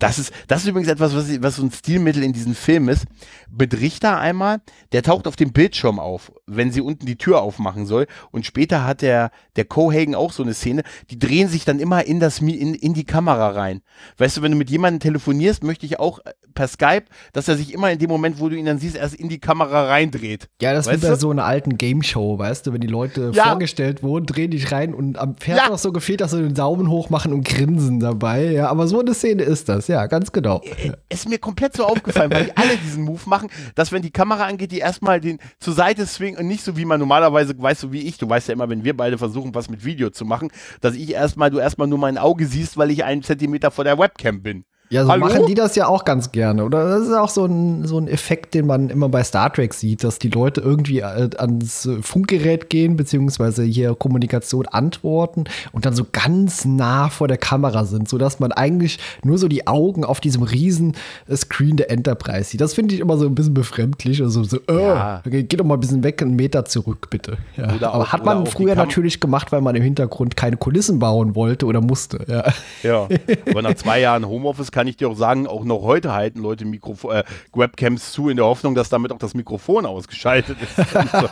[0.00, 3.04] Das ist, das ist übrigens etwas, was, was so ein Stilmittel in diesem Film ist.
[3.56, 4.60] Mit Richter einmal,
[4.92, 8.06] der taucht auf dem Bildschirm auf, wenn sie unten die Tür aufmachen soll.
[8.32, 12.04] Und später hat der, der Cohagen auch so eine Szene, die drehen sich dann immer
[12.06, 13.82] in, das, in, in die Kamera rein.
[14.18, 17.56] Weißt du, wenn du mit jemandem telefonierst, möchte ich auch äh, per Skype, dass er
[17.56, 20.48] sich immer in dem Moment, wo du ihn dann siehst, erst in die Kamera reindreht.
[20.62, 23.50] Ja, das ist wie bei so einer alten Game-Show, weißt du, wenn die Leute Ja.
[23.50, 25.68] vorgestellt wurden, drehen dich rein und am Pferd Ja.
[25.68, 28.50] noch so gefehlt, dass sie den Daumen hoch machen und grinsen dabei.
[28.52, 30.62] Ja, aber so eine Szene ist das, ja, ganz genau.
[31.08, 34.46] ist mir komplett so aufgefallen, weil die alle diesen Move machen, dass wenn die Kamera
[34.46, 37.92] angeht, die erstmal den zur Seite swingen und nicht so wie man normalerweise, weißt du,
[37.92, 40.50] wie ich, du weißt ja immer, wenn wir beide versuchen, was mit Video zu machen,
[40.80, 43.98] dass ich erstmal, du erstmal nur mein Auge siehst, weil ich einen Zentimeter vor der
[43.98, 44.64] Webcam bin.
[44.92, 45.24] Ja, so Hallo?
[45.26, 46.64] machen die das ja auch ganz gerne.
[46.64, 49.72] Oder das ist auch so ein, so ein Effekt, den man immer bei Star Trek
[49.72, 55.94] sieht, dass die Leute irgendwie äh, ans Funkgerät gehen, beziehungsweise hier Kommunikation antworten und dann
[55.94, 60.18] so ganz nah vor der Kamera sind, sodass man eigentlich nur so die Augen auf
[60.18, 60.96] diesem riesen
[61.28, 62.60] äh, Screen der Enterprise sieht.
[62.60, 64.20] Das finde ich immer so ein bisschen befremdlich.
[64.20, 65.22] Also so, äh, Ja.
[65.24, 67.36] geh doch mal ein bisschen weg, einen Meter zurück, bitte.
[67.56, 67.72] Ja.
[67.76, 70.98] Oder Aber auch- hat man auch früher natürlich gemacht, weil man im Hintergrund keine Kulissen
[70.98, 72.24] bauen wollte oder musste.
[72.26, 72.44] Ja.
[72.82, 73.08] Ja.
[73.50, 76.64] Aber nach zwei Jahren Homeoffice kann ich dir auch sagen, auch noch heute halten Leute
[76.64, 80.78] Mikrofon, äh, Webcams zu in der Hoffnung, dass damit auch das Mikrofon ausgeschaltet ist.
[80.78, 81.28] Und so.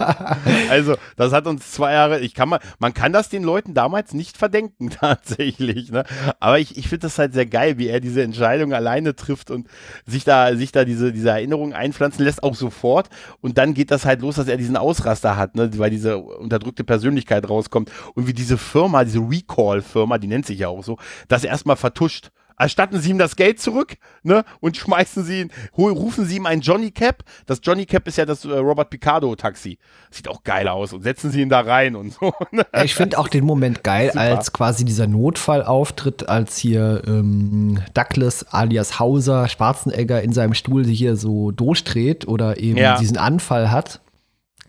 [0.71, 4.15] Also, das hat uns zwei Jahre, ich kann mal, man kann das den Leuten damals
[4.15, 5.91] nicht verdenken, tatsächlich.
[5.91, 6.05] Ne?
[6.41, 9.69] Aber ich, ich finde das halt sehr geil, wie er diese Entscheidung alleine trifft und
[10.07, 13.09] sich da, sich da diese, diese Erinnerung einpflanzen lässt, auch sofort.
[13.41, 15.71] Und dann geht das halt los, dass er diesen Ausraster hat, ne?
[15.79, 20.69] weil diese unterdrückte Persönlichkeit rauskommt und wie diese Firma, diese Recall-Firma, die nennt sich ja
[20.69, 22.31] auch so, das erstmal vertuscht.
[22.59, 26.61] Erstatten Sie ihm das Geld zurück ne, und schmeißen Sie ihn, rufen Sie ihm ein
[26.61, 27.23] Johnny Cap.
[27.47, 29.79] Das Johnny Cap ist ja das äh, Robert Picardo Taxi.
[30.11, 32.33] Sieht auch geil aus und setzen Sie ihn da rein und so.
[32.51, 32.65] Ne?
[32.75, 34.21] Ja, ich finde auch den Moment geil, Super.
[34.23, 40.87] als quasi dieser Notfall auftritt, als hier ähm, Douglas alias Hauser Schwarzenegger in seinem Stuhl
[40.87, 42.99] hier so durchdreht oder eben Ja.
[42.99, 44.01] diesen Anfall hat.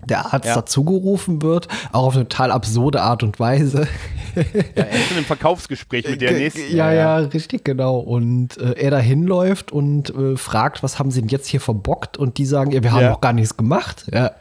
[0.07, 0.55] Der Arzt Ja.
[0.55, 3.87] dazugerufen wird, auch auf eine total absurde Art und Weise.
[4.35, 4.43] Ja,
[4.75, 6.75] er ist schon im Verkaufsgespräch mit der Ge- nächsten.
[6.75, 7.97] Ja, ja, richtig, genau.
[7.99, 12.17] Und äh, er da hinläuft und äh, fragt, was haben sie denn jetzt hier verbockt?
[12.17, 13.13] Und die sagen, ja, wir haben Ja.
[13.13, 14.05] auch gar nichts gemacht.
[14.13, 14.31] Ja.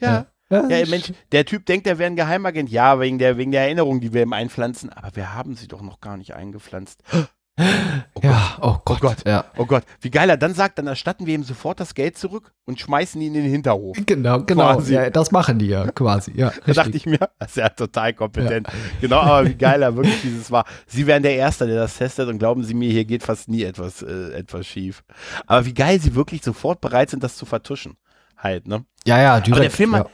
[0.00, 0.26] Ja.
[0.50, 2.70] Ja, Ja, Mensch, der Typ denkt, er wäre ein Geheimagent.
[2.70, 4.90] Ja, wegen der, wegen der Erinnerung, die wir ihm einpflanzen.
[4.90, 7.02] Aber wir haben sie doch noch gar nicht eingepflanzt.
[8.14, 9.00] Oh ja, oh Gott.
[9.00, 9.16] Gott.
[9.26, 9.44] Ja.
[9.56, 12.52] Oh Gott, wie geil er dann sagt, dann erstatten wir ihm sofort das Geld zurück
[12.66, 13.96] und schmeißen ihn in den Hinterhof.
[14.06, 14.80] Genau, genau.
[14.82, 16.32] Ja, das machen die ja quasi.
[16.36, 18.68] Ja, Da dachte ich mir, das ist ja total kompetent.
[19.00, 20.64] Genau, aber wie geil er wirklich dieses war.
[20.86, 23.64] Sie wären der Erste, der das testet und glauben Sie mir, hier geht fast nie
[23.64, 25.02] etwas, äh, etwas schief.
[25.46, 27.96] Aber wie geil sie wirklich sofort bereit sind, das zu vertuschen.
[28.36, 28.84] Halt, ne?
[29.04, 30.06] ja, ja, direkt, Aber der Film ja.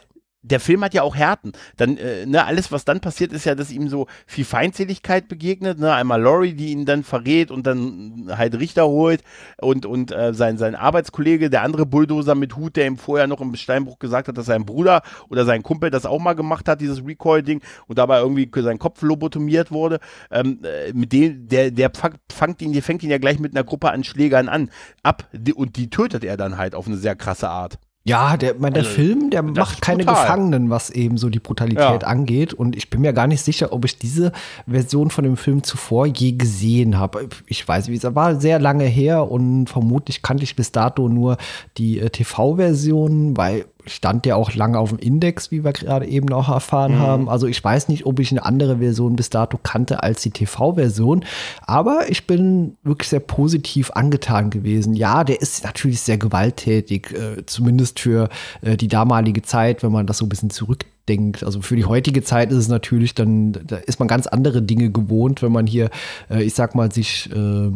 [0.44, 1.52] Der Film hat ja auch Härten.
[1.76, 5.78] Dann, äh, ne, alles, was dann passiert, ist ja, dass ihm so viel Feindseligkeit begegnet.
[5.78, 5.92] Ne?
[5.92, 9.22] Einmal Laurie, die ihn dann verrät und dann halt Richter holt
[9.58, 13.40] und, und äh, sein, sein Arbeitskollege, der andere Bulldozer mit Hut, der ihm vorher noch
[13.40, 16.80] im Steinbruch gesagt hat, dass sein Bruder oder sein Kumpel das auch mal gemacht hat,
[16.80, 19.98] dieses Recoil-Ding, und dabei irgendwie sein Kopf lobotomiert wurde.
[20.30, 23.56] Ähm, äh, mit dem, der, der fang- fangt ihn, der fängt ihn ja gleich mit
[23.56, 24.70] einer Gruppe an Schlägern an,
[25.02, 27.78] ab, und die tötet er dann halt auf eine sehr krasse Art.
[28.06, 30.24] Ja, der, mein, der Also, Film, der macht keine brutal.
[30.24, 32.06] Gefangenen, was eben so die Brutalität Ja.
[32.08, 32.52] angeht.
[32.52, 34.30] Und ich bin mir gar nicht sicher, ob ich diese
[34.68, 37.26] Version von dem Film zuvor je gesehen habe.
[37.46, 41.38] Ich weiß, wie es war sehr lange her und vermutlich kannte ich bis dato nur
[41.78, 46.32] die äh, TV-Version, weil stand ja auch lange auf dem Index, wie wir gerade eben
[46.32, 47.28] auch erfahren haben.
[47.28, 51.24] Also ich weiß nicht, ob ich eine andere Version bis dato kannte als die TV-Version,
[51.62, 54.94] aber ich bin wirklich sehr positiv angetan gewesen.
[54.94, 58.28] Ja, der ist natürlich sehr gewalttätig, äh, zumindest für
[58.62, 61.44] äh, die damalige Zeit, wenn man das so ein bisschen zurück denkt.
[61.44, 64.90] Also für die heutige Zeit ist es natürlich dann, da ist man ganz andere Dinge
[64.90, 65.90] gewohnt, wenn man hier,
[66.30, 67.70] äh, ich sag mal, sich äh,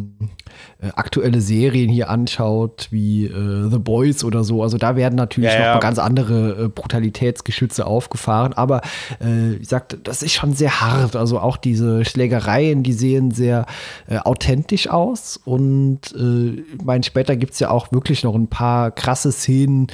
[0.95, 4.63] aktuelle Serien hier anschaut, wie äh, The Boys oder so.
[4.63, 8.53] Also da werden natürlich ja, noch mal ganz andere äh, Brutalitätsgeschütze aufgefahren.
[8.53, 8.81] Aber
[9.21, 11.15] äh, ich sagte, das ist schon sehr hart.
[11.15, 13.65] Also auch diese Schlägereien, die sehen sehr
[14.07, 15.39] äh, authentisch aus.
[15.43, 19.87] Und ich meine, später gibt es ja auch wirklich noch ein paar krasse Szenen,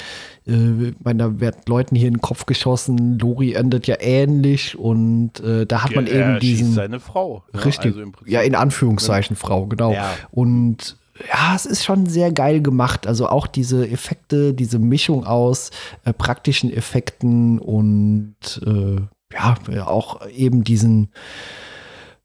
[0.48, 3.18] äh, meine, da wird Leuten hier in den Kopf geschossen.
[3.20, 6.74] Lori endet ja ähnlich und äh, da hat man ja, eben diesen.
[6.74, 7.44] seine Frau.
[7.54, 7.66] Ja, ne?
[7.66, 7.96] richtig.
[7.96, 9.94] Also ja, in Anführungszeichen Frau, genau.
[9.94, 10.12] Ja.
[10.32, 13.08] Und ja, es ist schon sehr geil gemacht.
[13.08, 15.72] Also auch diese Effekte, diese Mischung aus
[16.04, 18.98] äh, praktischen Effekten und äh,
[19.34, 21.10] ja, auch eben diesen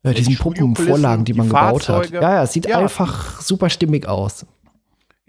[0.02, 2.10] äh, diesen Puppenvorlagen, die man die gebaut hat.
[2.10, 2.78] Ja, ja, es sieht ja.
[2.78, 4.46] einfach super stimmig aus.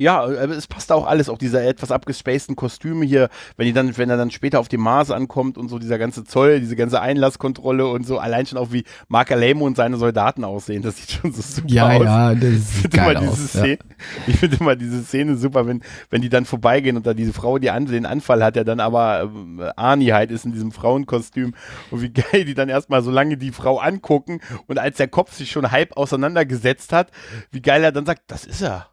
[0.02, 4.10] Ja, es passt auch alles, auch diese etwas abgespaceden Kostüme hier, wenn die dann, wenn
[4.10, 7.86] er dann später auf dem Mars ankommt und so dieser ganze Zoll, diese ganze Einlasskontrolle
[7.86, 11.32] und so, allein schon auch wie Mark Alemo und seine Soldaten aussehen, das sieht schon
[11.32, 12.04] so super ja, aus.
[12.04, 13.78] Ja, das ist geil aus, Szene, ja.
[14.26, 17.60] Ich finde immer diese Szene super, wenn, wenn die dann vorbeigehen und da diese Frau
[17.60, 21.54] die an, den Anfall hat, ja dann aber äh, Arnie halt ist in diesem Frauenkostüm
[21.92, 25.36] und wie geil die dann erstmal so lange die Frau angucken und als der Kopf
[25.36, 27.12] sich schon halb auseinandergesetzt hat,
[27.52, 28.91] wie geil er dann sagt, das ist er.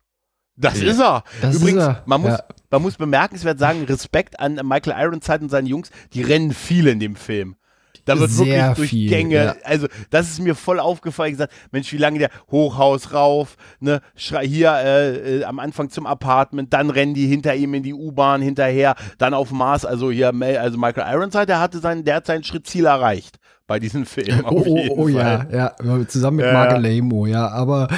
[0.58, 0.90] Das ja.
[0.90, 1.24] ist er.
[1.40, 2.02] Das Übrigens, ist er.
[2.06, 2.44] Man, muss, ja.
[2.70, 6.98] man muss bemerkenswert sagen, Respekt an Michael Ironside und seinen Jungs, die rennen viel in
[6.98, 7.56] dem Film.
[8.04, 9.56] Da wird Sehr wirklich durch viel, Gänge, ja.
[9.64, 14.72] also das ist mir voll aufgefallen, gesagt, Mensch, wie lange der Hochhaus rauf, ne, hier
[14.72, 18.94] äh, äh, am Anfang zum Apartment, dann rennen die hinter ihm in die U-Bahn hinterher,
[19.18, 23.38] dann auf Mars, also hier, also Michael Ironside, der hatte sein, der hat Schrittziel erreicht
[23.68, 24.44] bei diesem Film.
[24.50, 25.74] oh, oh, oh ja, ja,
[26.08, 26.52] zusammen mit ja.
[26.54, 27.88] Margelemo, ja, aber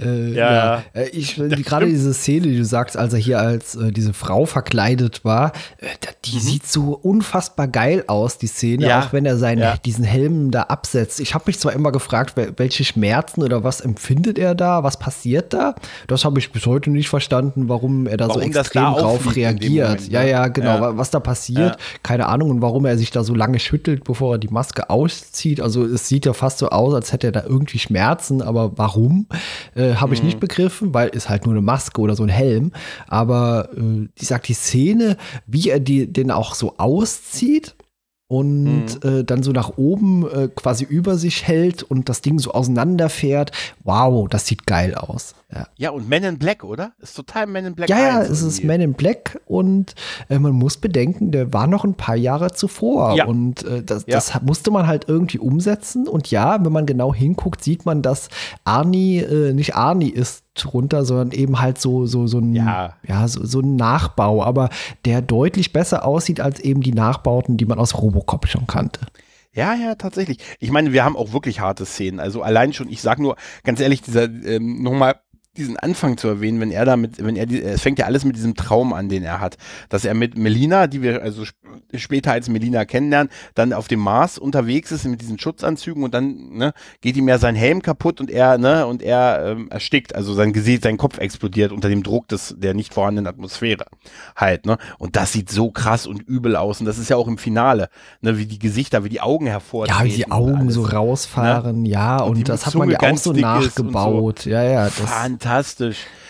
[0.00, 0.52] äh, ja.
[0.52, 0.82] ja.
[0.94, 4.46] Äh, ich gerade diese Szene, die du sagst, als er hier als äh, diese Frau
[4.46, 5.86] verkleidet war, äh,
[6.24, 6.40] die mhm.
[6.40, 9.00] sieht so unfassbar geil aus, die Szene, ja.
[9.00, 11.18] auch wenn er seinen diesen Helm da absetzt.
[11.18, 15.52] Ich habe mich zwar immer gefragt, welche Schmerzen oder was empfindet er da, was passiert
[15.52, 15.74] da?
[16.06, 19.34] Das habe ich bis heute nicht verstanden, warum er da warum so extrem da drauf
[19.34, 19.88] reagiert.
[19.88, 20.30] Moment, ja, ne?
[20.30, 24.04] ja, genau, was da passiert, keine Ahnung und warum er sich da so lange schüttelt,
[24.04, 25.60] bevor er die Maske aus zieht.
[25.60, 29.26] Also es sieht ja fast so aus, als hätte er da irgendwie Schmerzen, aber warum,
[29.74, 30.26] äh, habe ich mhm.
[30.26, 32.72] nicht begriffen, weil ist halt nur eine Maske oder so ein Helm.
[33.06, 37.74] Aber äh, ich sag, die Szene, wie er die, den auch so auszieht,
[38.28, 39.18] und mhm.
[39.20, 43.52] äh, dann so nach oben äh, quasi über sich hält und das Ding so auseinanderfährt.
[43.84, 45.34] Wow, das sieht geil aus.
[45.52, 45.68] Ja.
[45.76, 46.92] ja, und Men in Black, oder?
[47.00, 47.88] Ist total Men in Black.
[47.88, 49.94] Ja, ja, es ist Men in Black und
[50.28, 53.26] äh, man muss bedenken, der war noch ein paar Jahre zuvor ja.
[53.26, 54.16] und äh, das, ja.
[54.16, 56.08] das, musste man halt irgendwie umsetzen.
[56.08, 58.28] Und ja, wenn man genau hinguckt, sieht man, dass
[58.64, 62.94] Arnie äh, nicht Arnie ist drunter, sondern eben halt so, so, so ein, ja.
[63.06, 64.70] ja so, so ein Nachbau, aber
[65.04, 69.00] der deutlich besser aussieht als eben die Nachbauten, die man aus Robocop schon kannte.
[69.56, 70.38] Ja, ja, tatsächlich.
[70.60, 72.20] Ich meine, wir haben auch wirklich harte Szenen.
[72.20, 75.14] Also allein schon, ich sag nur ganz ehrlich, dieser ähm, nochmal
[75.56, 78.36] diesen Anfang zu erwähnen, wenn er damit, wenn er, die, es fängt ja alles mit
[78.36, 79.56] diesem Traum an, den er hat,
[79.88, 81.56] dass er mit Melina, die wir also sp
[81.94, 86.56] später als Melina kennenlernen, dann auf dem Mars unterwegs ist mit diesen Schutzanzügen und dann
[86.56, 90.34] ne, geht ihm ja sein Helm kaputt und er ne und er ähm, erstickt, also
[90.34, 93.86] sein Gesicht, sein Kopf explodiert unter dem Druck des der nicht vorhandenen Atmosphäre
[94.34, 97.28] halt ne und das sieht so krass und übel aus und das ist ja auch
[97.28, 97.88] im Finale
[98.20, 99.98] ne wie die Gesichter, wie die Augen hervortreten.
[99.98, 101.88] Ja, wie die Augen so rausfahren, ne?
[101.88, 104.50] ja und, und das hat man ja auch so nachgebaut, so.
[104.50, 104.84] ja ja.
[104.84, 105.45] Das fantastisch.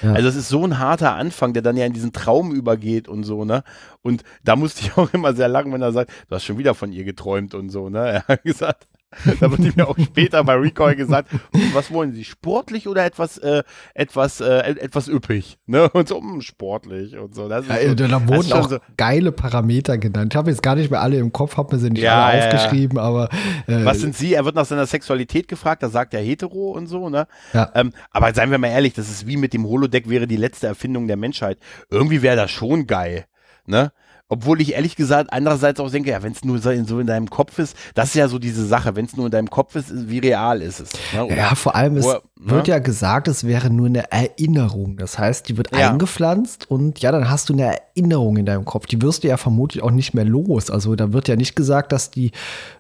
[0.03, 0.13] Ja.
[0.13, 3.25] Also es ist so ein harter Anfang, der dann ja in diesen Traum übergeht und
[3.25, 3.65] so, ne?
[4.03, 6.75] Und da musste ich auch immer sehr lachen, wenn er sagt, du hast schon wieder
[6.75, 8.09] von ihr geträumt und so, ne?
[8.09, 8.87] Er hat gesagt,
[9.41, 11.31] da wird ihm ja auch später bei Recall gesagt,
[11.73, 13.63] was wollen Sie, sportlich oder etwas, äh,
[13.95, 15.59] etwas, äh, etwas üppig?
[15.67, 15.89] Ne?
[15.91, 17.49] Und so, mh, hm, sportlich und so.
[17.49, 20.33] Das ja, so, da wurden auch so geile Parameter genannt.
[20.33, 22.39] Ich habe jetzt gar nicht mehr alle im Kopf, habe mir sie nicht ja, alle
[22.39, 23.29] ja, aufgeschrieben, aber.
[23.67, 24.35] Äh, was sind Sie?
[24.35, 27.27] Er wird nach seiner Sexualität gefragt, da sagt er hetero und so, ne?
[27.53, 27.71] Ja.
[27.75, 30.67] Ähm, aber seien wir mal ehrlich, das ist wie mit dem Holodeck wäre die letzte
[30.67, 31.59] Erfindung der Menschheit.
[31.91, 33.27] Irgendwie wäre das schon geil,
[33.67, 33.93] ne?
[34.29, 37.07] Obwohl ich ehrlich gesagt andererseits auch denke, ja, wenn es nur so in, so in
[37.07, 39.77] deinem Kopf ist, das ist ja so diese Sache, wenn es nur in deinem Kopf
[39.77, 40.91] ist, wie real ist es?
[41.15, 41.37] Ne?
[41.37, 42.21] ja, vor allem, es ne?
[42.37, 44.97] wird ja gesagt, es wäre nur eine Erinnerung.
[44.97, 45.91] Das heißt, die wird ja.
[45.91, 48.87] eingepflanzt und ja, dann hast du eine Erinnerung in deinem Kopf.
[48.87, 50.71] Die wirst du ja vermutlich auch nicht mehr los.
[50.71, 52.33] Also da wird ja nicht gesagt, dass die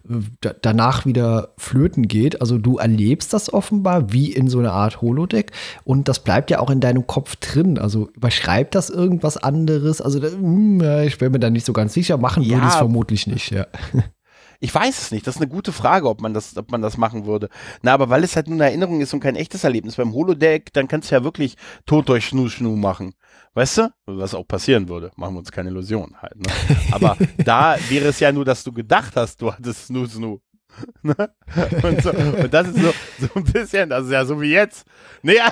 [0.08, 2.40] äh, danach wieder flöten geht.
[2.40, 5.52] Also du erlebst das offenbar wie in so einer Art Holodeck
[5.84, 7.78] und das bleibt ja auch in deinem Kopf drin.
[7.78, 10.00] Also überschreibt das irgendwas anderes?
[10.00, 12.16] Also da, hm, ich bin mir da nicht so ganz sicher.
[12.16, 12.56] Machen ja.
[12.56, 13.66] würde es vermutlich nicht, ja.
[14.58, 15.26] Ich weiß es nicht.
[15.26, 17.50] Das ist eine gute Frage, ob man das, ob man das machen würde.
[17.82, 19.96] Na, aber weil es halt nur eine Erinnerung ist und kein echtes Erlebnis.
[19.96, 23.12] Beim Holodeck, dann kannst du ja wirklich tot durch Schnu Schnu machen.
[23.52, 23.90] Weißt du?
[24.06, 25.10] Was auch passieren würde.
[25.16, 26.36] Machen wir uns keine Illusionen halt.
[26.36, 26.50] Ne?
[26.90, 30.40] Aber da wäre es ja nur, dass du gedacht hast, du hattest Snoo Snoo.
[31.02, 31.14] Ne?
[31.82, 34.84] Und, so, und, das ist so, so ein bisschen, das ist ja so wie jetzt.
[35.22, 35.34] Nee,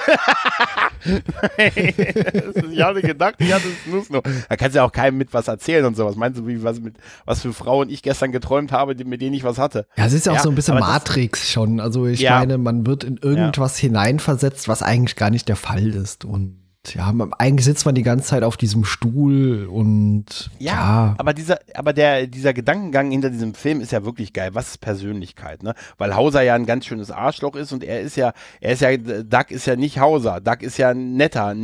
[2.70, 4.22] ich habe gedacht, ich hatte Snus nur.
[4.22, 6.16] Da kannst du ja auch keinem mit was erzählen und sowas.
[6.16, 9.44] Meinst du, wie was mit was für Frauen ich gestern geträumt habe, mit denen ich
[9.44, 9.86] was hatte?
[9.96, 11.78] Ja, es ist ja auch ja, so ein bisschen Matrix schon.
[11.78, 12.38] Also ich ja.
[12.38, 13.88] meine, man wird in irgendwas ja.
[13.88, 16.24] hineinversetzt, was eigentlich gar nicht der Fall ist.
[16.24, 21.32] Und ja, eigentlich sitzt man die ganze Zeit auf diesem Stuhl und ja, ja, aber
[21.32, 24.50] dieser, aber der, dieser Gedankengang hinter diesem Film ist ja wirklich geil.
[24.52, 25.74] Was ist Persönlichkeit, ne?
[25.96, 28.96] Weil Hauser ja ein ganz schönes Arschloch ist und er ist ja, er ist ja,
[28.96, 31.54] Duck ist ja nicht Hauser, Duck ist ja netter,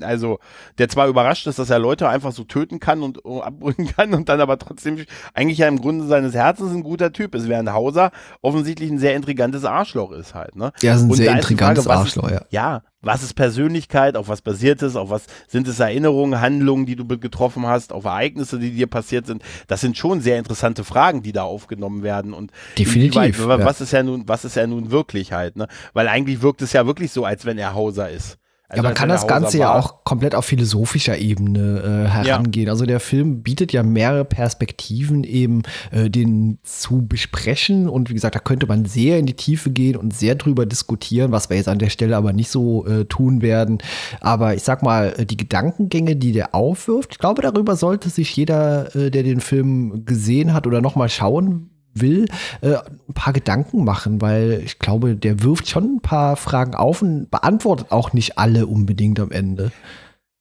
[0.00, 0.38] also
[0.78, 4.28] der zwar überrascht ist, dass er Leute einfach so töten kann und abbringen kann und
[4.28, 5.04] dann aber trotzdem
[5.34, 9.14] eigentlich ja im Grunde seines Herzens ein guter Typ ist, während Hauser offensichtlich ein sehr
[9.14, 10.72] intrigantes Arschloch ist halt, ne?
[10.80, 12.42] Ja, ist ein und sehr intrigantes Frage, Arschloch, ist, ja.
[12.50, 16.96] Ja, was ist Persönlichkeit, auf was basiert es, auf was sind es Erinnerungen, Handlungen, die
[16.96, 19.42] du getroffen hast, auf Ereignisse, die dir passiert sind.
[19.66, 23.46] Das sind schon sehr interessante Fragen, die da aufgenommen werden und definitiv.
[23.46, 23.84] Was ja.
[23.84, 25.66] ist ja nun, was ist ja nun Wirklichkeit, ne?
[25.92, 28.38] Weil eigentlich wirkt es ja wirklich so, als wenn er Hauser ist.
[28.72, 32.68] Also ja, man kann das Ganze ja auch komplett auf philosophischer Ebene äh, herangehen.
[32.68, 32.72] Ja.
[32.72, 37.86] Also der Film bietet ja mehrere Perspektiven eben, äh, den zu besprechen.
[37.86, 41.32] Und wie gesagt, da könnte man sehr in die Tiefe gehen und sehr drüber diskutieren,
[41.32, 43.76] was wir jetzt an der Stelle aber nicht so äh, tun werden.
[44.22, 48.34] Aber ich sag mal, äh, die Gedankengänge, die der aufwirft, ich glaube, darüber sollte sich
[48.34, 52.26] jeder, äh, der den Film gesehen hat oder nochmal schauen will,
[52.60, 57.02] äh, ein paar Gedanken machen, weil ich glaube, der wirft schon ein paar Fragen auf
[57.02, 59.72] und beantwortet auch nicht alle unbedingt am Ende.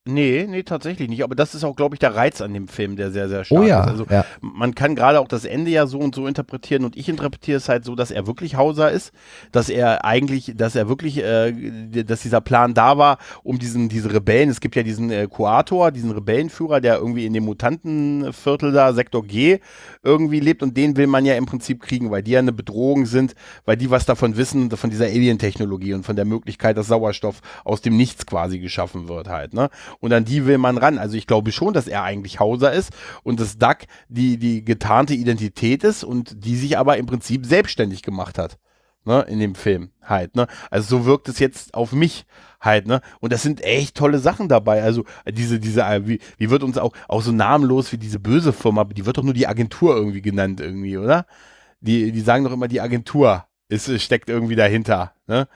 [0.07, 1.23] Nee, nee, tatsächlich nicht.
[1.23, 3.61] Aber das ist auch, glaube ich, der Reiz an dem Film, der sehr, sehr stark
[3.61, 3.87] oh ja, ist.
[3.87, 4.25] Also ja.
[4.41, 7.69] man kann gerade auch das Ende ja so und so interpretieren und ich interpretiere es
[7.69, 9.11] halt so, dass er wirklich Hauser ist,
[9.51, 11.51] dass er eigentlich, dass er wirklich, äh,
[12.03, 15.91] dass dieser Plan da war, um diesen, diese Rebellen, es gibt ja diesen äh, Koator,
[15.91, 19.59] diesen Rebellenführer, der irgendwie in dem Mutantenviertel da, Sektor G,
[20.01, 23.05] irgendwie lebt und den will man ja im Prinzip kriegen, weil die ja eine Bedrohung
[23.05, 23.35] sind,
[23.65, 27.81] weil die was davon wissen, von dieser Alien-Technologie und von der Möglichkeit, dass Sauerstoff aus
[27.81, 29.69] dem Nichts quasi geschaffen wird halt, ne?
[29.99, 30.97] Und an die will man ran.
[30.97, 32.91] Also ich glaube schon, dass er eigentlich Hauser ist
[33.23, 38.01] und dass Duck die, die getarnte Identität ist und die sich aber im Prinzip selbstständig
[38.03, 38.57] gemacht hat.
[39.03, 40.45] Ne, in dem Film halt, ne?
[40.69, 42.27] Also so wirkt es jetzt auf mich
[42.59, 43.01] halt, ne?
[43.19, 44.83] Und das sind echt tolle Sachen dabei.
[44.83, 48.53] Also diese, diese, äh, wie, wie wird uns auch, auch so namenlos wie diese böse
[48.53, 51.25] Firma, die wird doch nur die Agentur irgendwie genannt irgendwie, oder?
[51.79, 55.47] Die, die sagen doch immer, die Agentur ist, steckt irgendwie dahinter, ne?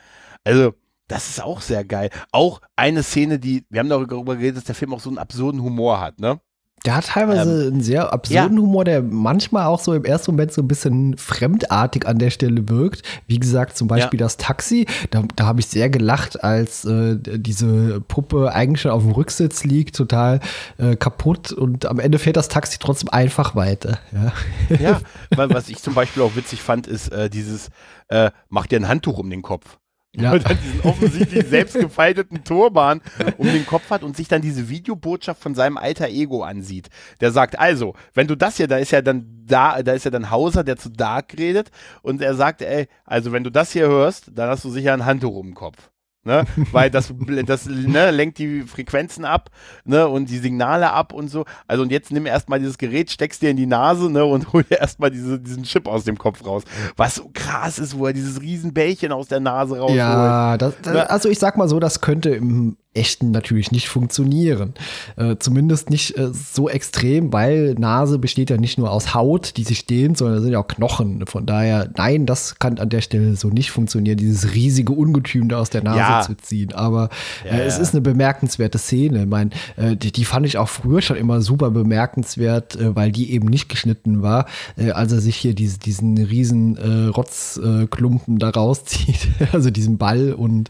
[0.42, 0.74] Also,
[1.08, 2.10] das ist auch sehr geil.
[2.32, 5.62] Auch eine Szene, die, wir haben darüber geredet, dass der Film auch so einen absurden
[5.62, 6.40] Humor hat, ne?
[6.84, 8.62] Der hat teilweise ähm, einen sehr absurden ja.
[8.62, 12.68] Humor, der manchmal auch so im ersten Moment so ein bisschen fremdartig an der Stelle
[12.68, 13.02] wirkt.
[13.26, 14.26] Wie gesagt, zum Beispiel ja.
[14.26, 14.86] das Taxi.
[15.10, 19.64] Da, da habe ich sehr gelacht, als äh, diese Puppe eigentlich schon auf dem Rücksitz
[19.64, 20.38] liegt, total
[20.78, 23.98] äh, kaputt und am Ende fährt das Taxi trotzdem einfach weiter.
[24.12, 24.32] Ja,
[24.78, 27.70] ja was ich zum Beispiel auch witzig fand, ist äh, dieses,
[28.08, 29.78] äh, mach dir ein Handtuch um den Kopf
[30.22, 30.32] ja.
[30.32, 33.00] und dann diesen offensichtlich selbstgefalteten Turban
[33.38, 36.88] um den Kopf hat und sich dann diese Videobotschaft von seinem alter Ego ansieht.
[37.20, 40.10] Der sagt, also, wenn du das hier, da ist ja dann da, da ist ja
[40.10, 41.70] dann Hauser, der zu Dark redet
[42.02, 45.04] und er sagt, ey, also wenn du das hier hörst, dann hast du sicher ein
[45.04, 45.90] Handtuch um den Kopf.
[46.26, 46.44] Ne?
[46.72, 47.14] Weil das,
[47.46, 49.48] das ne, lenkt die Frequenzen ab
[49.84, 51.44] ne, und die Signale ab und so.
[51.68, 54.64] Also und jetzt nimm erstmal dieses Gerät, steckst dir in die Nase ne, und hol
[54.64, 56.64] dir erstmal diese, diesen Chip aus dem Kopf raus.
[56.96, 59.96] Was so krass ist, wo er dieses Riesenbällchen aus der Nase rausholt.
[59.96, 61.08] Ja, das, das, ne?
[61.08, 64.74] also ich sag mal so, das könnte im echten natürlich nicht funktionieren.
[65.16, 69.64] Äh, zumindest nicht äh, so extrem, weil Nase besteht ja nicht nur aus Haut, die
[69.64, 71.26] sich dehnt, sondern da sind ja auch Knochen.
[71.26, 75.58] Von daher, nein, das kann an der Stelle so nicht funktionieren, dieses riesige Ungetüm da
[75.58, 76.22] aus der Nase ja.
[76.22, 76.72] zu ziehen.
[76.72, 77.10] Aber
[77.44, 79.22] äh, ja, es ist eine bemerkenswerte Szene.
[79.22, 83.12] Ich meine, äh, die, die, fand ich auch früher schon immer super bemerkenswert, äh, weil
[83.12, 88.50] die eben nicht geschnitten war, äh, als er sich hier diese, diesen riesen Rotzklumpen da
[88.50, 90.68] rauszieht, also diesen Ball und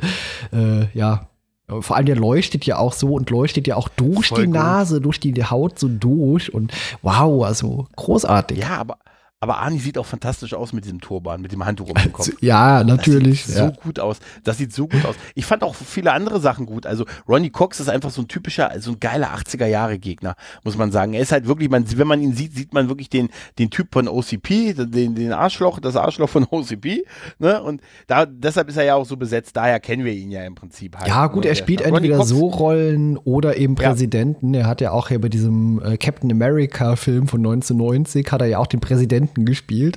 [0.95, 1.29] ja,
[1.69, 4.55] vor allem der leuchtet ja auch so und leuchtet ja auch durch Voll die gut.
[4.55, 8.59] Nase, durch die Haut so durch und wow, also großartig.
[8.59, 8.99] Ja, aber
[9.39, 12.31] aber Arnie sieht auch fantastisch aus mit diesem Turban, mit dem Handtuch um den Kopf.
[12.41, 13.43] ja, natürlich.
[13.43, 13.67] Das sieht ja.
[13.67, 14.19] so gut aus.
[14.45, 15.15] Das sieht so gut aus.
[15.35, 16.87] Ich fand auch viele andere Sachen gut.
[16.87, 20.79] Also Ronnie Cox ist einfach so ein typischer, so ein geiler 80er Jahre Gegner, muss
[20.79, 21.13] man sagen.
[21.13, 23.89] Er ist halt wirklich, man, wenn man ihn sieht, sieht man wirklich den, den Typ
[23.93, 27.05] von OCP, den, den Arschloch, das Arschloch von OCP.
[27.39, 27.63] Ne?
[27.63, 29.55] Und da, deshalb ist er ja auch so besetzt.
[29.55, 31.09] Daher kennen wir ihn ja im Prinzip halt.
[31.09, 31.51] Ja, gut, ne?
[31.51, 34.55] er spielt entweder so Rollen oder eben Präsidenten.
[34.55, 34.61] Ja.
[34.61, 38.47] Er hat ja auch hier bei diesem äh, Captain America Film von 1990 hat er
[38.47, 39.97] ja auch den Präsidenten Präsidenten gespielt.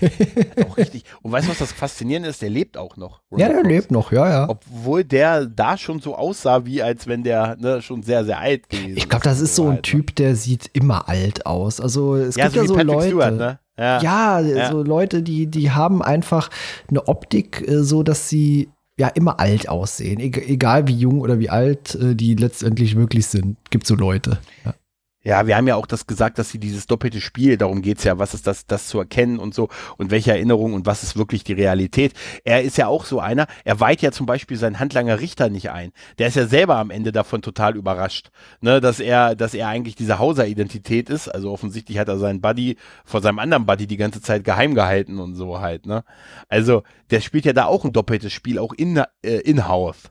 [0.66, 1.04] auch richtig.
[1.22, 2.42] Und weißt du, was das Faszinierende ist?
[2.42, 3.20] Der lebt auch noch.
[3.30, 3.68] Ronny ja, der Cox.
[3.68, 4.48] lebt noch, ja, ja.
[4.48, 8.68] Obwohl der da schon so aussah, wie als wenn der ne, schon sehr, sehr alt
[8.68, 11.80] gewesen Ich glaube, das ist so ein alt, Typ, der sieht immer alt aus.
[11.80, 13.08] Also es ja, gibt so ja so Patrick Leute.
[13.08, 13.58] Stewart, ne?
[13.78, 16.50] Ja, ja, ja, so Leute, die, die haben einfach
[16.88, 18.68] eine Optik, äh, so dass sie
[18.98, 20.20] ja immer alt aussehen.
[20.20, 23.56] egal wie jung oder wie alt äh, die letztendlich wirklich sind.
[23.70, 24.38] Gibt so Leute.
[24.66, 24.74] Ja.
[25.22, 28.18] Ja, wir haben ja auch das gesagt, dass sie dieses doppelte Spiel, darum geht's ja,
[28.18, 29.68] was ist das, das zu erkennen und so
[29.98, 32.14] und welche Erinnerung und was ist wirklich die Realität.
[32.42, 35.70] Er ist ja auch so einer, er weiht ja zum Beispiel seinen Handlanger Richter nicht
[35.70, 35.92] ein.
[36.18, 38.30] Der ist ja selber am Ende davon total überrascht,
[38.62, 41.28] ne, dass er, dass er eigentlich diese Hauser-Identität ist.
[41.28, 45.18] Also offensichtlich hat er seinen Buddy vor seinem anderen Buddy die ganze Zeit geheim gehalten
[45.18, 46.02] und so halt, ne.
[46.48, 50.10] Also, der spielt ja da auch ein doppeltes Spiel, auch in, äh, in-house.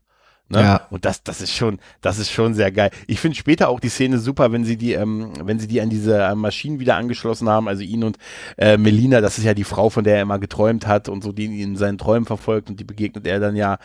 [0.50, 0.62] Ne?
[0.62, 0.88] Ja.
[0.90, 2.90] Und das, das ist schon, das ist schon sehr geil.
[3.06, 5.90] Ich finde später auch die Szene super, wenn sie die, ähm, wenn sie die an
[5.90, 8.18] diese äh, Maschinen wieder angeschlossen haben, also ihn und
[8.58, 11.32] äh, Melina, das ist ja die Frau, von der er immer geträumt hat und so,
[11.32, 13.78] die ihn in seinen Träumen verfolgt und die begegnet er dann ja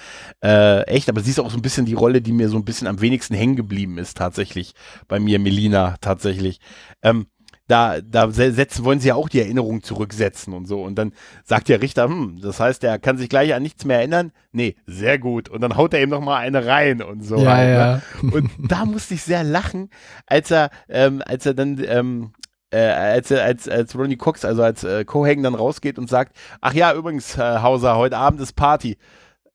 [0.43, 1.11] äh, echt.
[1.11, 3.01] Aber sie ist auch so ein bisschen die Rolle, die mir so ein bisschen am
[3.03, 4.75] wenigsten hängen geblieben ist, tatsächlich.
[5.07, 6.61] Bei mir, Melina, tatsächlich.
[7.03, 7.27] Ähm,
[7.67, 10.83] da, da setzen, wollen sie ja auch die Erinnerung zurücksetzen und so.
[10.83, 11.13] Und dann
[11.45, 14.33] sagt der Richter, hm, das heißt, er kann sich gleich an nichts mehr erinnern.
[14.53, 15.49] Nee, sehr gut.
[15.49, 17.39] Und dann haut er ihm noch mal eine rein und so.
[17.39, 18.03] Ja, halt, ja.
[18.23, 18.33] Ne?
[18.33, 19.89] Und da musste ich sehr lachen,
[20.27, 22.33] als er, ähm, als er dann, ähm,
[22.71, 26.75] äh, als, als, als Ronnie Cox, also als äh, Cohagen dann rausgeht und sagt, ach
[26.75, 28.99] ja, übrigens, äh, Hauser, heute Abend ist Party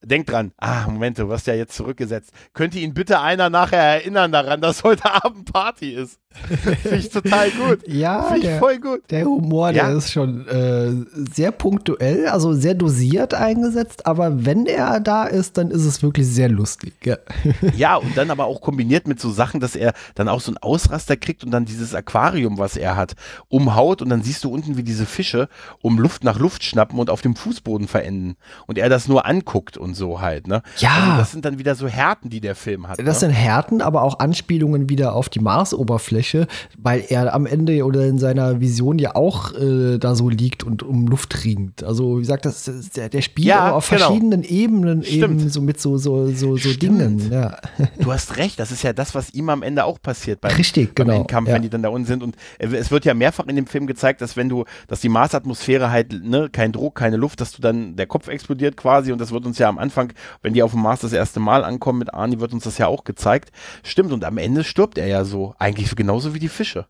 [0.01, 2.31] denk dran, ah, Moment, du wirst ja jetzt zurückgesetzt.
[2.53, 6.19] Könnte ihn bitte einer nachher erinnern daran, dass heute Abend Party ist?
[6.83, 7.87] Finde ich total gut.
[7.87, 9.01] Ja, Finde ich voll gut.
[9.09, 9.87] Der Humor, ja.
[9.87, 10.91] der ist schon äh,
[11.33, 16.27] sehr punktuell, also sehr dosiert eingesetzt, aber wenn er da ist, dann ist es wirklich
[16.27, 16.93] sehr lustig.
[17.03, 17.17] Ja,
[17.75, 20.57] ja und dann aber auch kombiniert mit so Sachen, dass er dann auch so einen
[20.57, 23.15] Ausraster kriegt und dann dieses Aquarium, was er hat,
[23.47, 25.49] umhaut und dann siehst du unten, wie diese Fische
[25.81, 28.35] um Luft nach Luft schnappen und auf dem Fußboden verenden.
[28.67, 30.61] Und er das nur anguckt und so halt, ne?
[30.77, 30.89] Ja.
[30.89, 32.99] Also das sind dann wieder so Härten, die der Film hat.
[32.99, 33.13] Das ne?
[33.13, 38.05] sind Härten, aber auch Anspielungen wieder auf die Marsoberfläche Oberfläche, weil er am Ende oder
[38.05, 41.83] in seiner Vision ja auch äh, da so liegt und um Luft ringt.
[41.83, 44.05] Also wie gesagt, das, der, der spielt ja, auf genau.
[44.05, 45.41] verschiedenen Ebenen Stimmt.
[45.41, 47.31] eben so mit so, so, so, so Dingen.
[47.31, 47.57] Ja.
[47.99, 50.95] Du hast recht, das ist ja das, was ihm am Ende auch passiert beim, Richtig,
[50.95, 51.19] beim genau.
[51.19, 51.55] Endkampf, ja.
[51.55, 52.23] wenn die dann da unten sind.
[52.23, 55.91] Und es wird ja mehrfach in dem Film gezeigt, dass wenn du, dass die Marsatmosphäre
[55.91, 59.31] halt, ne, kein Druck, keine Luft, dass du dann der Kopf explodiert quasi und das
[59.31, 62.13] wird uns ja am Anfang, wenn die auf dem Mars das erste Mal ankommen mit
[62.13, 63.51] Arnie, wird uns das ja auch gezeigt.
[63.83, 65.55] Stimmt, und am Ende stirbt er ja so.
[65.57, 66.87] Eigentlich genau genauso wie die Fische.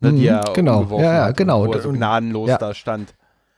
[0.00, 1.66] Ne, die mhm, er genau, ja, ja, genau.
[1.66, 2.58] Wo er so gnadenlos ja.
[2.58, 3.14] da stand.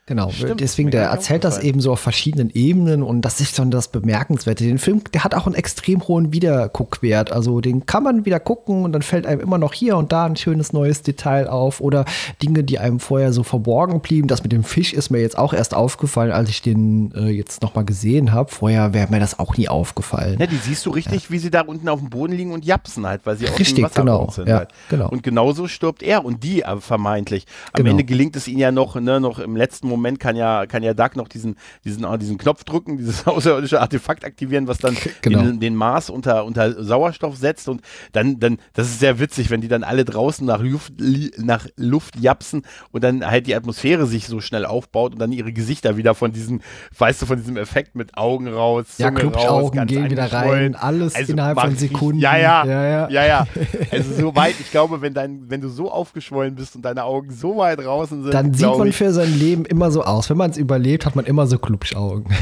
[0.06, 3.70] Genau, Stimmt, deswegen, der erzählt das eben so auf verschiedenen Ebenen und das ist dann
[3.70, 4.64] das Bemerkenswerte.
[4.64, 7.30] Den Film, der hat auch einen extrem hohen Wiederguckwert.
[7.30, 10.26] Also den kann man wieder gucken und dann fällt einem immer noch hier und da
[10.26, 12.04] ein schönes neues Detail auf oder
[12.42, 14.26] Dinge, die einem vorher so verborgen blieben.
[14.26, 17.62] Das mit dem Fisch ist mir jetzt auch erst aufgefallen, als ich den äh, jetzt
[17.62, 18.50] nochmal gesehen habe.
[18.50, 20.36] Vorher wäre mir das auch nie aufgefallen.
[20.40, 21.30] Ja, die siehst du richtig, ja.
[21.30, 23.84] wie sie da unten auf dem Boden liegen und japsen halt, weil sie auch richtig,
[23.84, 24.48] Wasser genau, sind.
[24.48, 24.70] Ja, halt.
[24.88, 25.08] genau.
[25.08, 27.46] Und genauso stirbt er und die äh, vermeintlich.
[27.72, 27.90] Am genau.
[27.92, 30.94] Ende gelingt es ihnen ja noch, ne, noch im letzten Moment kann ja, kann ja
[30.94, 35.42] Doug noch diesen, diesen, oh, diesen Knopf drücken, dieses außerirdische Artefakt aktivieren, was dann genau.
[35.42, 37.82] den, den Mars unter, unter Sauerstoff setzt und
[38.12, 40.94] dann, dann, das ist sehr witzig, wenn die dann alle draußen nach Luft,
[41.38, 45.52] nach Luft japsen und dann halt die Atmosphäre sich so schnell aufbaut und dann ihre
[45.52, 46.60] Gesichter wieder von diesem,
[46.98, 51.14] weißt du, von diesem Effekt mit Augen raus, Zunge ja, Klubschaugen gehen wieder rein, alles
[51.14, 52.20] also innerhalb von Sekunden.
[52.20, 53.46] Ja, ja, ja, ja, ja, ja.
[53.90, 57.30] Also so weit, ich glaube, wenn dein, wenn du so aufgeschwollen bist und deine Augen
[57.30, 60.30] so weit draußen sind, dann sieht man ich, für sein Leben immer so aus.
[60.30, 62.32] Wenn man es überlebt, hat man immer so Klubschaugen.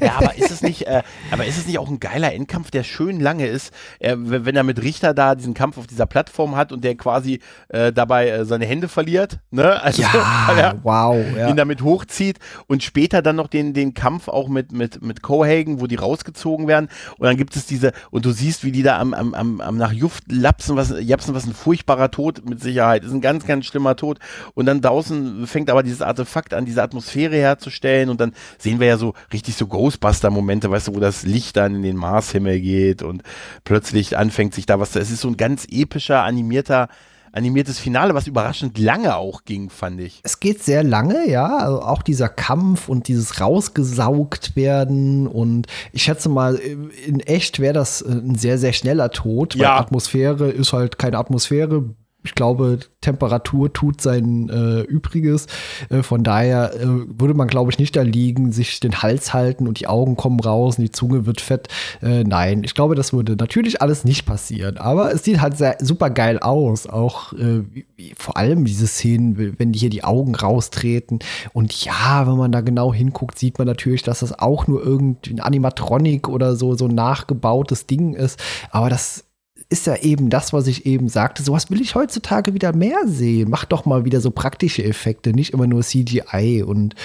[0.00, 2.82] ja, aber ist es nicht, äh, aber ist es nicht auch ein geiler Endkampf, der
[2.82, 6.72] schön lange ist, äh, wenn er mit Richter da diesen Kampf auf dieser Plattform hat
[6.72, 9.80] und der quasi äh, dabei äh, seine Hände verliert, ne?
[9.82, 11.48] Also, ja, wow, ja.
[11.48, 15.80] ihn damit hochzieht und später dann noch den, den Kampf auch mit, mit, mit Cohagen,
[15.80, 16.88] wo die rausgezogen werden
[17.18, 19.76] und dann gibt es diese, und du siehst, wie die da am, am, am, am
[19.76, 23.66] nach Juft lapsen, was, japsen, was ein furchtbarer Tod mit Sicherheit, ist ein ganz, ganz
[23.66, 24.18] schlimmer Tod
[24.54, 28.86] und dann draußen fängt aber dieses Artefakt an, diese Atmosphäre herzustellen und dann sehen wir
[28.86, 33.02] ja so richtig so Ghostbuster-Momente, weißt du, wo das Licht dann in den Marshimmel geht
[33.02, 33.22] und
[33.64, 34.98] plötzlich anfängt sich da was zu.
[34.98, 36.88] Es ist so ein ganz epischer, animierter
[37.32, 40.20] animiertes Finale, was überraschend lange auch ging, fand ich.
[40.22, 41.58] Es geht sehr lange, ja.
[41.58, 47.74] Also auch dieser Kampf und dieses rausgesaugt werden und ich schätze mal, in echt wäre
[47.74, 49.78] das ein sehr, sehr schneller Tod, weil ja.
[49.78, 51.84] Atmosphäre ist halt keine Atmosphäre,
[52.22, 55.46] ich glaube, Temperatur tut sein äh, Übriges.
[55.88, 59.66] Äh, von daher äh, würde man, glaube ich, nicht da liegen, sich den Hals halten
[59.66, 61.68] und die Augen kommen raus und die Zunge wird fett.
[62.02, 64.76] Äh, nein, ich glaube, das würde natürlich alles nicht passieren.
[64.76, 66.86] Aber es sieht halt sehr, super geil aus.
[66.86, 71.20] Auch äh, wie, wie, vor allem diese Szenen, wenn die hier die Augen raustreten.
[71.54, 75.32] Und ja, wenn man da genau hinguckt, sieht man natürlich, dass das auch nur irgendwie
[75.32, 78.38] ein Animatronic oder so, so ein nachgebautes Ding ist.
[78.70, 79.24] Aber das
[79.70, 81.42] ist ja eben das, was ich eben sagte.
[81.42, 83.48] Sowas will ich heutzutage wieder mehr sehen.
[83.48, 86.64] Mach doch mal wieder so praktische Effekte, nicht immer nur CGI.
[86.66, 86.96] Und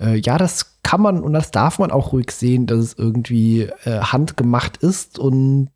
[0.00, 3.62] äh, ja, das kann man und das darf man auch ruhig sehen, dass es irgendwie
[3.84, 5.18] äh, handgemacht ist.
[5.18, 5.70] Und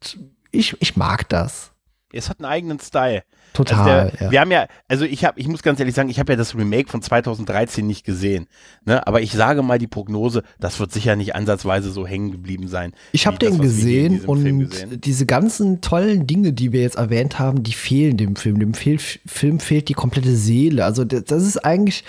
[0.53, 1.73] ich, ich mag das.
[2.13, 3.25] Es hat einen eigenen Style.
[3.53, 3.79] Total.
[3.79, 4.31] Also der, ja.
[4.31, 6.55] Wir haben ja, also ich habe, ich muss ganz ehrlich sagen, ich habe ja das
[6.55, 8.47] Remake von 2013 nicht gesehen.
[8.85, 9.07] Ne?
[9.07, 12.93] Aber ich sage mal die Prognose, das wird sicher nicht ansatzweise so hängen geblieben sein.
[13.13, 15.01] Ich habe den gesehen und gesehen.
[15.01, 18.61] diese ganzen tollen Dinge, die wir jetzt erwähnt haben, die fehlen dem Film.
[18.61, 20.85] Dem Fehl Film fehlt die komplette Seele.
[20.85, 22.05] Also das ist eigentlich.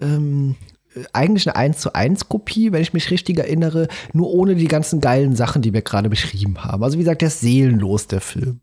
[0.00, 0.56] Ähm,
[1.14, 5.00] eigentlich eine 1 zu 1 Kopie, wenn ich mich richtig erinnere, nur ohne die ganzen
[5.00, 6.84] geilen Sachen, die wir gerade beschrieben haben.
[6.84, 8.60] Also wie gesagt, der ist seelenlos, der Film.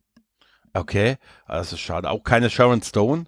[0.73, 1.17] Okay,
[1.47, 2.09] das ist schade.
[2.09, 3.25] Auch keine Sharon Stone.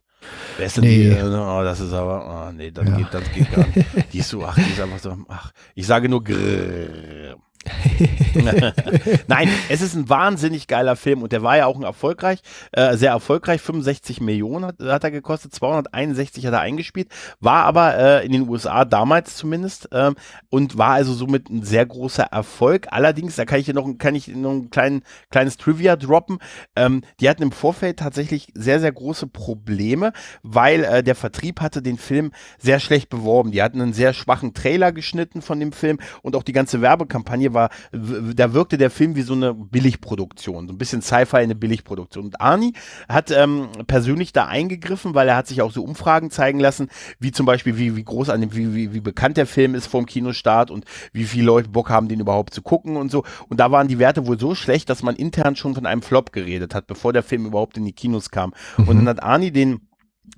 [0.57, 1.09] Wer ist denn nee.
[1.09, 1.15] die?
[1.15, 2.97] Äh, oh, das ist aber, oh, nee, das ja.
[2.97, 3.87] geht, das geht gar nicht.
[4.13, 7.37] Die ist so, ach, die ist einfach so, ach, ich sage nur grrr.
[9.27, 12.39] Nein, es ist ein wahnsinnig geiler Film und der war ja auch ein erfolgreich,
[12.71, 13.61] äh, sehr erfolgreich.
[13.61, 17.09] 65 Millionen hat, hat, er gekostet, 261 hat er eingespielt,
[17.39, 20.15] war aber äh, in den USA damals zumindest ähm,
[20.49, 22.87] und war also somit ein sehr großer Erfolg.
[22.91, 26.39] Allerdings, da kann ich hier noch, kann ich noch ein klein, kleines Trivia droppen.
[26.75, 31.81] Ähm, die hatten im Vorfeld tatsächlich sehr, sehr große Probleme, weil äh, der Vertrieb hatte
[31.81, 33.51] den Film sehr schlecht beworben.
[33.51, 37.50] Die hatten einen sehr schwachen Trailer geschnitten von dem Film und auch die ganze Werbekampagne
[37.53, 42.25] war, da wirkte der Film wie so eine Billigproduktion, so ein bisschen Sci-Fi eine Billigproduktion.
[42.25, 42.73] Und Arnie
[43.09, 46.89] hat ähm, persönlich da eingegriffen, weil er hat sich auch so Umfragen zeigen lassen,
[47.19, 49.87] wie zum Beispiel, wie, wie groß an dem, wie, wie, wie bekannt der Film ist
[49.87, 53.23] vom Kinostart und wie viele Leute Bock haben, den überhaupt zu gucken und so.
[53.49, 56.31] Und da waren die Werte wohl so schlecht, dass man intern schon von einem Flop
[56.31, 58.53] geredet hat, bevor der Film überhaupt in die Kinos kam.
[58.77, 58.87] Mhm.
[58.87, 59.81] Und dann hat Arnie den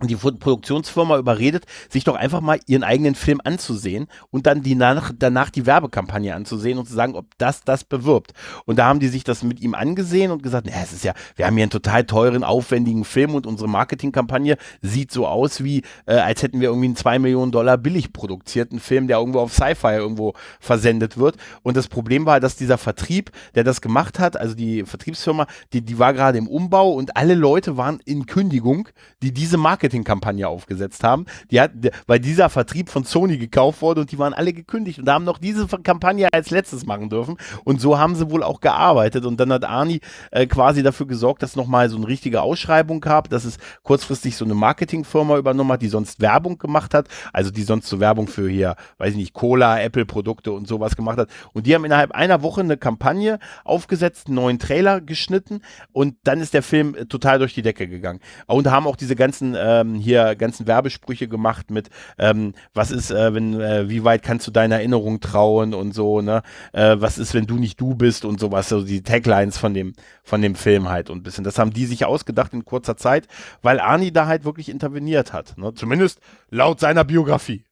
[0.02, 5.12] die Produktionsfirma überredet, sich doch einfach mal ihren eigenen Film anzusehen und dann die nach,
[5.18, 8.34] danach die Werbekampagne anzusehen und zu sagen, ob das das bewirbt.
[8.66, 11.14] Und da haben die sich das mit ihm angesehen und gesagt, na, es ist ja,
[11.36, 15.84] wir haben hier einen total teuren, aufwendigen Film und unsere Marketingkampagne sieht so aus wie,
[16.06, 19.54] äh, als hätten wir irgendwie einen 2 Millionen Dollar billig produzierten Film, der irgendwo auf
[19.54, 21.38] Sci-Fi irgendwo versendet wird.
[21.62, 25.82] Und das Problem war, dass dieser Vertrieb, der das gemacht hat, also die Vertriebsfirma, die,
[25.82, 28.90] die war gerade im Umbau und alle Leute waren in Kündigung,
[29.22, 31.26] die diese Marketing Marketingkampagne aufgesetzt haben.
[31.52, 31.72] Die hat,
[32.08, 35.38] weil dieser Vertrieb von Sony gekauft wurde und die waren alle gekündigt und haben noch
[35.38, 37.36] diese Kampagne als letztes machen dürfen.
[37.66, 39.26] Und so haben sie wohl auch gearbeitet.
[39.26, 40.00] Und dann hat Arnie
[40.32, 44.46] äh, quasi dafür gesorgt, dass nochmal so eine richtige Ausschreibung gab, dass es kurzfristig so
[44.46, 47.10] eine Marketingfirma übernommen hat, die sonst Werbung gemacht hat.
[47.34, 51.18] Also die sonst so Werbung für hier, weiß ich nicht, Cola, Apple-Produkte und sowas gemacht
[51.18, 51.30] hat.
[51.52, 55.62] Und die haben innerhalb einer Woche eine Kampagne aufgesetzt, einen neuen Trailer geschnitten
[55.92, 58.20] und dann ist der Film äh, total durch die Decke gegangen.
[58.48, 63.12] Und haben auch diese ganzen äh, ähm, hier ganzen Werbesprüche gemacht mit, ähm, was ist,
[63.12, 66.42] äh, wenn, äh, wie weit kannst du deiner Erinnerung trauen und so, ne?
[66.74, 69.94] Äh, was ist, wenn du nicht du bist und sowas, so die Taglines von dem,
[70.24, 71.44] von dem Film halt und ein bisschen.
[71.44, 73.28] Das haben die sich ausgedacht in kurzer Zeit,
[73.62, 75.74] weil Arnie da halt wirklich interveniert hat, ne?
[75.74, 77.66] Zumindest laut seiner Biografie.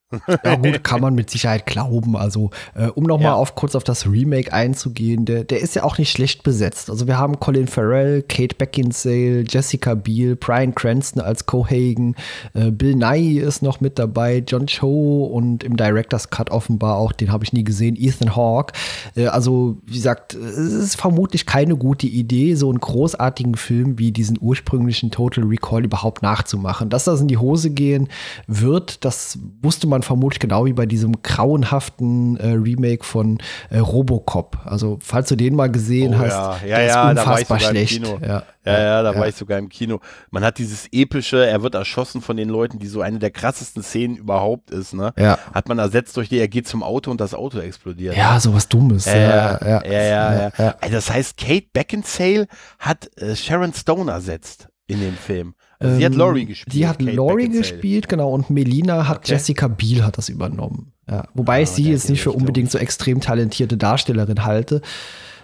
[0.43, 2.16] Ja gut, kann man mit Sicherheit glauben.
[2.16, 3.36] Also äh, um nochmal ja.
[3.36, 6.89] auf, kurz auf das Remake einzugehen, der, der ist ja auch nicht schlecht besetzt.
[6.89, 12.16] Also wir haben Colin Farrell, Kate Beckinsale, Jessica Biel, Brian Cranston als Cohagen,
[12.53, 17.12] äh, Bill Nye ist noch mit dabei, John Cho und im Director's Cut offenbar auch,
[17.12, 18.74] den habe ich nie gesehen, Ethan Hawke.
[19.16, 24.12] Äh, also wie gesagt, es ist vermutlich keine gute Idee, so einen großartigen Film wie
[24.12, 26.89] diesen ursprünglichen Total Recall überhaupt nachzumachen.
[26.89, 28.09] Dass das in die Hose gehen
[28.47, 33.38] wird, das wusste man man vermutlich genau wie bei diesem grauenhaften äh, Remake von
[33.70, 34.58] äh, Robocop.
[34.66, 38.02] Also, falls du den mal gesehen oh, hast, ja, ja, der ja, ist unfassbar schlecht.
[38.22, 39.99] Ja, ja, ja, da war ich sogar im Kino.
[40.30, 43.82] Man hat dieses epische, er wird erschossen von den Leuten, die so eine der krassesten
[43.82, 45.14] Szenen überhaupt ist, ne?
[45.18, 45.39] Ja.
[45.54, 48.16] Hat man ersetzt durch die, er geht zum Auto und das Auto explodiert.
[48.16, 49.06] Ja, sowas Dummes.
[49.06, 49.86] Ja, ja, ja.
[49.86, 52.47] ja, ja, also Das heißt, Kate Beckinsale
[52.78, 55.56] hat äh, Sharon Stone ersetzt in dem Film.
[55.82, 56.73] Also sie hat ähm, Laurie gespielt.
[56.73, 59.32] Die hat Kate Laurie gespielt, genau, und Melina hat okay.
[59.32, 60.93] Jessica Biel hat das übernommen.
[61.09, 64.82] Ja, wobei ah, ich sie jetzt nicht für unbedingt so extrem talentierte Darstellerin halte.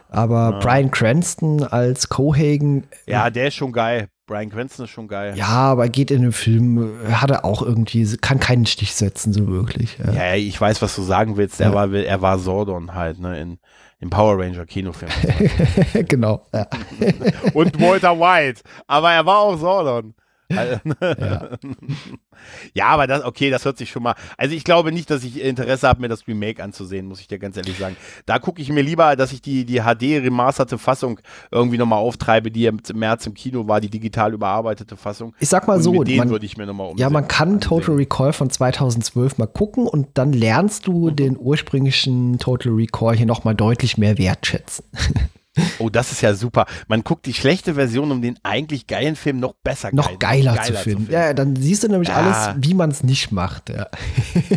[0.09, 0.59] Aber ah.
[0.59, 2.85] Brian Cranston als Cohagen.
[3.07, 4.07] Ja, der ist schon geil.
[4.27, 5.33] Brian Cranston ist schon geil.
[5.35, 9.47] Ja, aber geht in dem Film, hat er auch irgendwie, kann keinen Stich setzen, so
[9.47, 9.97] wirklich.
[9.97, 11.61] Ja, ja ich weiß, was du sagen willst.
[11.61, 11.73] Er, ja.
[11.73, 13.57] war, er war Sordon halt, ne, in,
[13.99, 15.11] im Power Ranger Kinofilm.
[16.07, 16.45] genau.
[16.53, 16.67] Ja.
[17.53, 18.61] Und Walter White.
[18.85, 20.13] Aber er war auch Sordon.
[20.49, 20.79] Ja.
[22.73, 24.15] ja, aber das, okay, das hört sich schon mal.
[24.37, 27.39] Also ich glaube nicht, dass ich Interesse habe, mir das Remake anzusehen, muss ich dir
[27.39, 27.95] ganz ehrlich sagen.
[28.25, 31.19] Da gucke ich mir lieber, dass ich die, die HD-remasterte Fassung
[31.51, 35.33] irgendwie nochmal auftreibe, die im März im Kino war, die digital überarbeitete Fassung.
[35.39, 37.55] Ich sag mal Und so, mit den man, würde ich mir nochmal ja, man kann
[37.55, 37.61] ansehen.
[37.61, 41.15] Total Recall von 2012 mal gucken und dann lernst du Mhm.
[41.15, 44.85] den ursprünglichen Total Recall hier nochmal deutlich mehr wertschätzen.
[45.80, 46.66] Oh, das ist ja super.
[46.88, 50.62] Man guckt die schlechte Version, um den eigentlich geilen Film noch besser noch geil- geiler,
[50.64, 51.12] zu finden.
[51.12, 52.16] Ja, dann siehst du nämlich Ja.
[52.16, 53.70] alles, wie man es nicht macht.
[53.70, 53.88] Ja.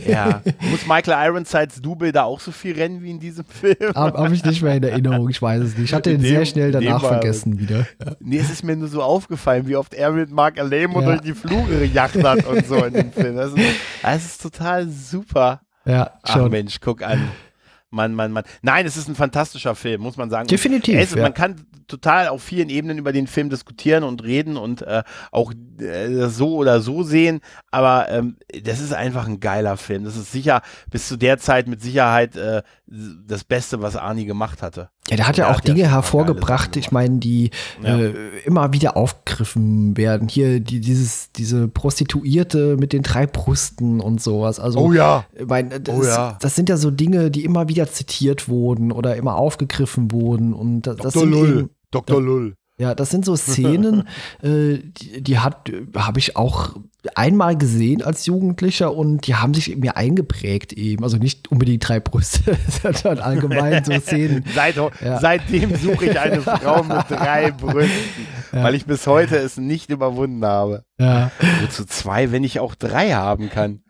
[0.06, 0.42] Ja.
[0.70, 3.76] Muss Michael Ironsides Double da auch so viel rennen wie in diesem Film?
[3.94, 5.88] Habe hab ich nicht mehr in Erinnerung, ich weiß es nicht.
[5.90, 7.86] Ich hatte ihn sehr schnell danach vergessen wieder.
[8.04, 8.16] Ja.
[8.20, 11.06] Nee, es ist mir nur so aufgefallen, wie oft er mit Mark Alemo Ja.
[11.08, 13.36] durch die Flure gejagt hat und so in dem Film.
[13.36, 13.58] Das ist,
[14.02, 15.60] das ist total super.
[15.84, 16.50] Ja, Ach schon.
[16.50, 17.28] Mensch, guck an.
[17.90, 18.44] Mann, Mann, Mann.
[18.62, 20.46] Nein, es ist ein fantastischer Film, muss man sagen.
[20.46, 21.22] Definitiv, ist, ja.
[21.22, 25.52] Man kann total auf vielen Ebenen über den Film diskutieren und reden und äh, auch
[25.80, 30.04] äh, so oder so sehen, aber ähm, das ist einfach ein geiler Film.
[30.04, 34.62] Das ist sicher bis zu der Zeit mit Sicherheit äh, das Beste, was Arnie gemacht
[34.62, 34.90] hatte.
[35.08, 37.50] Ja, der hat ja Der auch hat Dinge hervorgebracht, ich meine, die
[37.82, 37.96] Ja.
[37.98, 38.12] äh,
[38.44, 40.28] immer wieder aufgegriffen werden.
[40.28, 44.58] Hier die, dieses, diese Prostituierte mit den drei Brüsten und sowas.
[44.58, 45.24] Also, Oh ja.
[45.38, 46.36] ich meine, das, Oh ja.
[46.40, 50.52] das sind ja so Dinge, die immer wieder zitiert wurden oder immer aufgegriffen wurden.
[50.52, 52.20] Und das, das sind eben, Dr.
[52.20, 52.54] Lull.
[52.78, 54.08] ja, das sind so Szenen,
[54.42, 56.74] äh, die, die hat, habe ich auch
[57.14, 61.02] einmal gesehen als Jugendlicher und die haben sich mir eingeprägt eben.
[61.04, 64.44] Also nicht unbedingt drei Brüste, sondern allgemein so Szenen.
[64.54, 65.20] Seit, Ja.
[65.20, 70.44] Seitdem suche ich eine Frau mit drei Brüsten, weil ich bis heute es nicht überwunden
[70.44, 70.84] habe.
[71.00, 71.30] Ja.
[71.62, 73.80] Wozu zwei, wenn ich auch drei haben kann?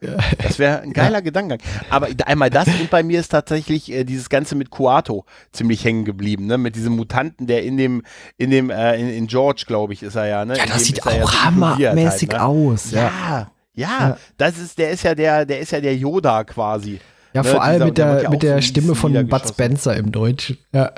[0.42, 1.58] Das wäre ein geiler Gedankengang.
[1.90, 6.04] Aber einmal das und bei mir ist tatsächlich äh, dieses Ganze mit Kuato ziemlich hängen
[6.04, 6.56] geblieben, ne?
[6.56, 8.02] Mit diesem Mutanten, der in dem,
[8.36, 10.56] in dem, äh, in, in George, glaube ich, ist er ja, ne?
[10.56, 12.44] Ja, das dem sieht ja auch so hammermäßig halt, ne?
[12.44, 12.90] aus.
[12.92, 14.16] Ja, Ja, ja, Ja.
[14.36, 17.00] das ist, der ist ja der, der ist ja der Yoda quasi.
[17.32, 19.48] ja Ne, vor allem dieser- mit der ja mit der Stimme von Bud.
[19.48, 20.58] Spencer im Deutschen.
[20.72, 20.92] Ja.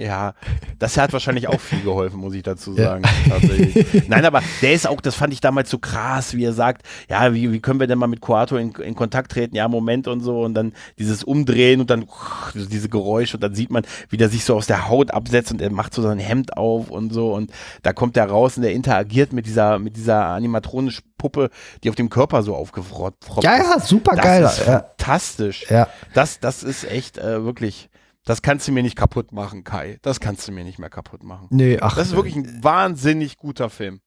[0.00, 0.34] Ja,
[0.78, 2.84] das hat wahrscheinlich auch viel geholfen, muss ich dazu Ja.
[2.90, 3.02] sagen.
[3.28, 4.02] tatsächlich.
[4.08, 7.34] Nein, aber der ist auch, das fand ich damals so krass, wie er sagt, ja,
[7.34, 9.54] wie, wie können wir denn mal mit Coato in, in Kontakt treten?
[9.56, 12.06] Ja, Moment und so und dann dieses Umdrehen und dann
[12.54, 15.60] diese Geräusche und dann sieht man, wie der sich so aus der Haut absetzt und
[15.60, 17.50] er macht so sein Hemd auf und so und
[17.82, 21.50] da kommt er raus und der interagiert mit dieser, mit dieser animatronischen Puppe,
[21.84, 24.44] die auf dem Körper so aufgefroppt ja, ja, super Das geil.
[24.44, 24.84] ist Ja.
[24.96, 25.66] fantastisch.
[25.68, 25.88] Ja.
[26.14, 27.89] Das, das ist echt äh, wirklich,
[28.30, 29.98] das kannst du mir nicht kaputt machen, Kai.
[30.02, 31.48] Das kannst du mir nicht mehr kaputt machen.
[31.50, 34.00] Nee, ach, Das ist wirklich ein wahnsinnig guter Film.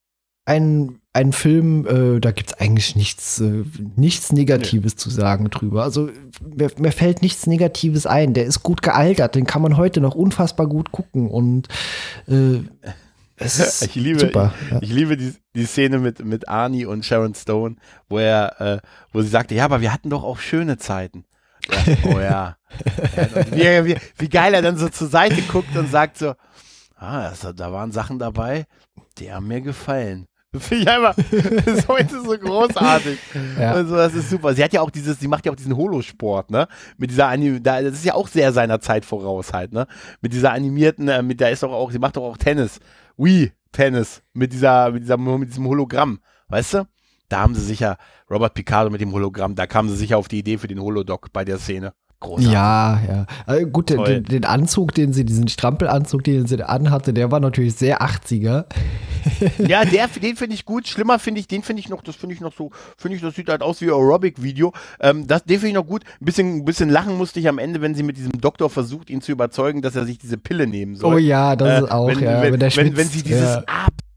[0.45, 3.63] ein, ein Film, äh, da gibt es eigentlich nichts, äh,
[3.95, 5.83] nichts Negatives zu sagen drüber.
[5.83, 6.09] Also
[6.41, 8.33] mir, mir fällt nichts Negatives ein.
[8.33, 11.67] Der ist gut gealtert, den kann man heute noch unfassbar gut gucken und
[12.27, 12.59] äh,
[13.37, 14.53] es ist Ich liebe, super.
[14.65, 14.79] ich, ja.
[14.81, 17.75] ich liebe die, die Szene mit, mit Arnie und Sharon Stone,
[18.09, 18.79] wo er, äh,
[19.13, 21.23] wo sie sagte, ja, aber wir hatten doch auch schöne Zeiten.
[21.69, 22.57] Ja, oh ja.
[23.51, 26.33] wie, wie, wie geil er dann so zur Seite guckt und sagt so,
[26.95, 28.65] ah, das, da waren Sachen dabei,
[29.17, 30.27] die haben mir gefallen.
[30.53, 33.17] Das finde ich einfach, das ist heute so großartig.
[33.59, 33.71] Ja.
[33.71, 34.53] Also, das ist super.
[34.53, 36.67] Sie hat ja auch dieses, sie macht ja auch diesen Holosport, ne?
[36.97, 39.87] Mit dieser Anim da, das ist ja auch sehr seiner Zeit voraus halt, ne?
[40.21, 42.79] Mit dieser animierten, äh, mit der ist doch auch, sie macht doch auch Tennis.
[43.17, 46.87] Wii Tennis mit dieser, mit dieser, mit diesem Hologramm, weißt du?
[47.29, 47.97] Da haben sie sicher,
[48.29, 51.31] Robert Picardo mit dem Hologramm, da kamen sie sicher auf die Idee für den Holodoc
[51.33, 51.93] bei der Szene.
[52.23, 52.53] Großartig.
[52.53, 53.25] Ja, ja.
[53.45, 57.75] Also gut, den, den, Anzug, den sie, diesen Strampelanzug, den sie anhatte, der war natürlich
[57.75, 58.65] sehr 80er.
[59.57, 60.85] Ja, der, den finde ich gut.
[60.85, 63.35] Schlimmer finde ich, den finde ich noch, das finde ich noch so, finde ich, das
[63.35, 64.73] sieht halt aus wie Aerobic-Video.
[64.99, 66.03] Ähm, das, den finde ich noch gut.
[66.19, 69.09] Ein bisschen, ein bisschen lachen musste ich am Ende, wenn sie mit diesem Doktor versucht,
[69.09, 71.15] ihn zu überzeugen, dass er sich diese Pille nehmen soll.
[71.15, 72.41] Oh ja, das Äh, ist auch, wenn, ja.
[72.41, 73.63] wenn, wenn, der wenn, sie dieses ja.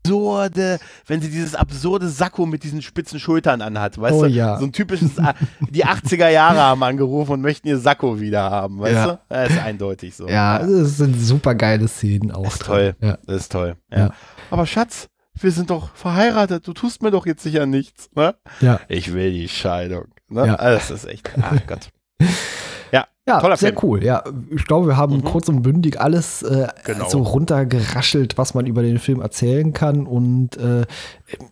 [0.07, 4.28] Absurde, wenn sie dieses absurde Sakko mit diesen spitzen Schultern anhat, weißt Oh du?
[4.28, 4.59] ja.
[4.59, 5.34] So ein typisches, ah,
[5.70, 9.07] die 80er Jahre haben angerufen und möchten ihr Sakko wieder haben, weißt Ja.
[9.07, 9.18] du?
[9.28, 10.28] Das ist eindeutig so.
[10.28, 12.44] Ja, das sind super geile Szenen auch.
[12.44, 12.96] Das ist toll.
[13.00, 13.18] Ja.
[13.26, 13.76] Das ist toll.
[13.90, 13.98] Ja.
[13.98, 14.11] Ja.
[14.50, 16.66] Aber Schatz, wir sind doch verheiratet.
[16.66, 18.09] Du tust mir doch jetzt sicher nichts.
[18.14, 18.34] Ne?
[18.61, 18.80] Ja.
[18.88, 20.07] Ich will die Scheidung.
[20.28, 20.46] Ne?
[20.46, 20.54] Ja.
[20.57, 21.30] Also, Das ist echt.
[21.40, 21.88] Ach Gott.
[23.28, 23.80] Ja, Toller sehr Film.
[23.82, 24.04] cool.
[24.04, 24.22] Ja,
[24.54, 25.24] ich glaube, wir haben Mhm.
[25.24, 27.08] kurz und bündig alles äh, Genau.
[27.08, 30.06] so runtergeraschelt, was man über den Film erzählen kann.
[30.06, 30.86] Und äh,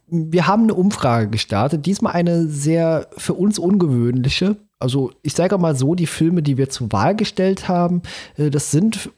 [0.07, 1.85] wir haben eine Umfrage gestartet.
[1.87, 4.57] Diesmal eine sehr für uns ungewöhnliche.
[4.79, 8.03] Also ich sage mal so, die Filme, die wir zur Wahl gestellt haben,
[8.37, 9.11] äh, das sind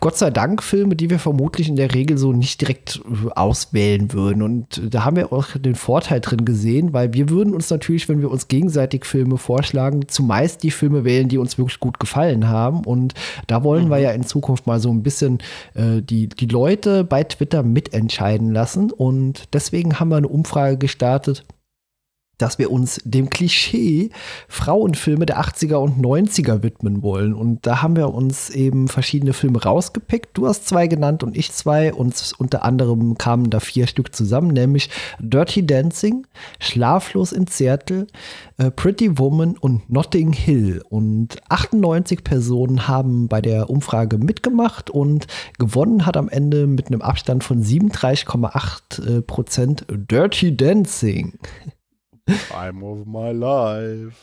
[0.00, 4.12] Gott sei Dank Filme, die wir vermutlich in der Regel so nicht direkt äh, auswählen
[4.12, 4.42] würden.
[4.42, 8.20] Und da haben wir auch den Vorteil drin gesehen, weil wir würden uns natürlich, wenn
[8.20, 12.84] wir uns gegenseitig Filme vorschlagen, zumeist die Filme wählen, die uns wirklich gut gefallen haben.
[12.84, 13.14] Und
[13.46, 13.90] da wollen mhm.
[13.90, 15.38] wir ja in Zukunft mal so ein bisschen
[15.74, 18.90] äh, die, die Leute bei Twitter mitentscheiden lassen.
[18.90, 21.44] Und deswegen haben wir eine Umfrage gestartet
[22.38, 24.10] dass wir uns dem Klischee
[24.48, 27.34] Frauenfilme der 80er und 90er widmen wollen.
[27.34, 30.36] Und da haben wir uns eben verschiedene Filme rausgepickt.
[30.36, 31.92] Du hast zwei genannt und ich zwei.
[31.92, 36.26] Und unter anderem kamen da vier Stück zusammen, nämlich Dirty Dancing,
[36.58, 38.06] Schlaflos in Seattle,
[38.58, 40.82] äh, Pretty Woman und Notting Hill.
[40.88, 45.26] Und 98 Personen haben bei der Umfrage mitgemacht und
[45.58, 51.38] gewonnen hat am Ende mit einem Abstand von 37,8 äh, Prozent Dirty Dancing.
[52.26, 54.16] Time of my life.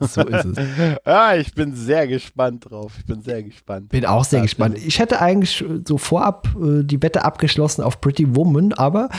[0.00, 0.98] So ist es.
[1.06, 2.92] ja, ich bin sehr gespannt drauf.
[2.98, 3.90] Ich bin sehr gespannt.
[3.90, 4.78] Bin auch sehr gespannt.
[4.78, 9.10] Ich hätte eigentlich so vorab äh, die Wette abgeschlossen auf Pretty Woman, aber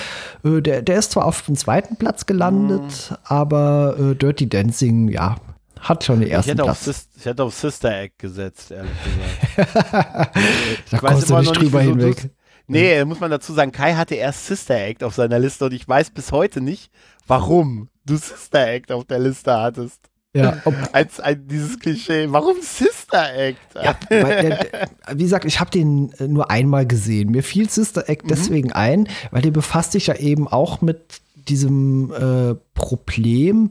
[0.44, 3.14] äh, der, der ist zwar auf dem zweiten Platz gelandet, mm.
[3.26, 5.36] aber äh, Dirty Dancing, ja,
[5.80, 6.88] hat schon den ersten ich Platz.
[6.88, 10.36] Auf, ich hätte auf Sister Act gesetzt, ehrlich gesagt.
[10.92, 12.30] da kommst du nicht drüber nicht, hinweg.
[12.66, 15.88] Nee, muss man dazu sagen, Kai hatte erst Sister Act auf seiner Liste und ich
[15.88, 16.90] weiß bis heute nicht,
[17.28, 20.00] warum du Sister Act auf der Liste hattest.
[20.36, 20.62] Ja.
[20.94, 22.26] Als ein, dieses Klischee.
[22.30, 23.60] Warum Sister Act?
[23.76, 27.30] Ja, weil, wie gesagt, ich habe den äh, nur einmal gesehen.
[27.30, 28.30] Mir fiel Sister Act mhm.
[28.30, 33.70] deswegen ein, weil der befasst sich ja eben auch mit diesem äh, Problem,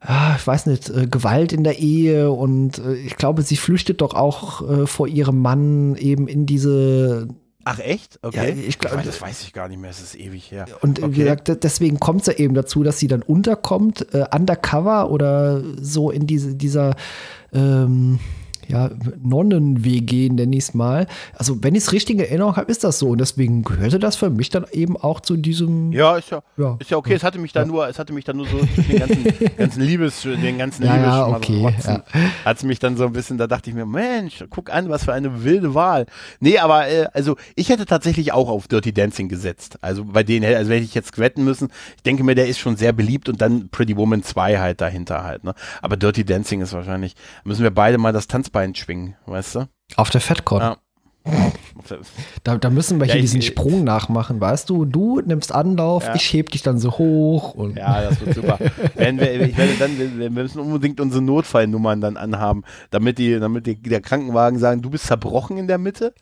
[0.00, 4.00] ah, ich weiß nicht, äh, Gewalt in der Ehe und äh, ich glaube, sie flüchtet
[4.00, 7.28] doch auch äh, vor ihrem Mann eben in diese
[7.72, 8.18] Ach echt?
[8.22, 8.48] Okay.
[8.48, 10.66] Ja, ich glaube, das weiß ich gar nicht mehr, es ist ewig her.
[10.80, 11.12] Und okay.
[11.12, 15.62] wie gesagt, deswegen kommt es ja eben dazu, dass sie dann unterkommt, äh, undercover oder
[15.80, 16.96] so in diese, dieser
[17.52, 18.18] ähm,
[18.70, 18.90] ja,
[19.22, 21.06] Nonnen-WG, nenne ich es mal.
[21.34, 23.08] Also, wenn ich es richtig in Erinnerung habe, ist das so.
[23.08, 25.92] Und deswegen gehörte das für mich dann eben auch zu diesem.
[25.92, 26.76] Ja, ist ja, ja.
[26.78, 27.14] Ist ja okay.
[27.14, 27.72] Es hatte mich dann ja.
[27.72, 29.24] nur, es hatte mich dann nur so den ganzen,
[29.56, 32.02] ganzen Liebes, den ganzen ja, Liebes ja, okay, ja.
[32.44, 35.04] hat es mich dann so ein bisschen, da dachte ich mir, Mensch, guck an, was
[35.04, 36.06] für eine wilde Wahl.
[36.38, 39.78] Nee, aber äh, also ich hätte tatsächlich auch auf Dirty Dancing gesetzt.
[39.80, 41.68] Also bei denen, also hätte ich jetzt wetten müssen.
[41.96, 45.24] Ich denke mir, der ist schon sehr beliebt und dann Pretty Woman 2 halt dahinter
[45.24, 45.44] halt.
[45.44, 45.54] Ne?
[45.82, 47.14] Aber Dirty Dancing ist wahrscheinlich,
[47.44, 49.68] müssen wir beide mal das Tanzbein Bein schwingen, weißt du?
[49.96, 50.60] Auf der Fettkorn.
[50.60, 50.76] Ja.
[52.44, 54.84] Da, da, müssen wir ja, hier diesen Sprung nachmachen, weißt du?
[54.84, 56.14] Du nimmst Anlauf, ja.
[56.14, 57.54] ich heb dich dann so hoch.
[57.54, 58.58] Und ja, das wird super.
[58.94, 63.76] wir, ich werde dann, wir, müssen unbedingt unsere Notfallnummern dann anhaben, damit, die, damit die,
[63.76, 66.14] der Krankenwagen sagen, du bist zerbrochen in der Mitte,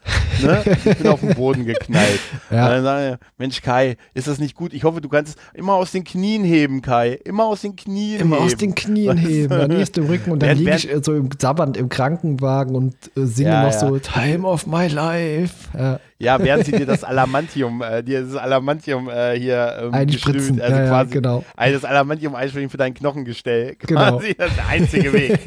[0.42, 0.62] ne?
[0.84, 2.20] ich bin auf den Boden geknallt.
[2.50, 2.66] Ja.
[2.66, 4.72] Und dann sagen Mensch Kai, ist das nicht gut?
[4.72, 7.18] Ich hoffe, du kannst es immer aus den Knien heben, Kai.
[7.24, 8.46] Immer aus den Knien immer heben.
[8.46, 11.28] aus den Knien heben, dann liegst du im Rücken und dann liege ich so im
[11.38, 15.54] Sabbernd im Krankenwagen und äh, singe noch so Time of my life.
[15.78, 15.98] Ja.
[16.20, 20.76] Ja, während sie dir das Alamantium, äh, dir das Alamantium äh, hier ähm, einspritzen, also
[20.76, 21.44] ja, quasi ja, genau.
[21.56, 23.76] das Alamantium einspringen für dein Knochengestell.
[23.78, 24.18] Genau.
[24.18, 25.38] Quasi das ist der einzige Weg.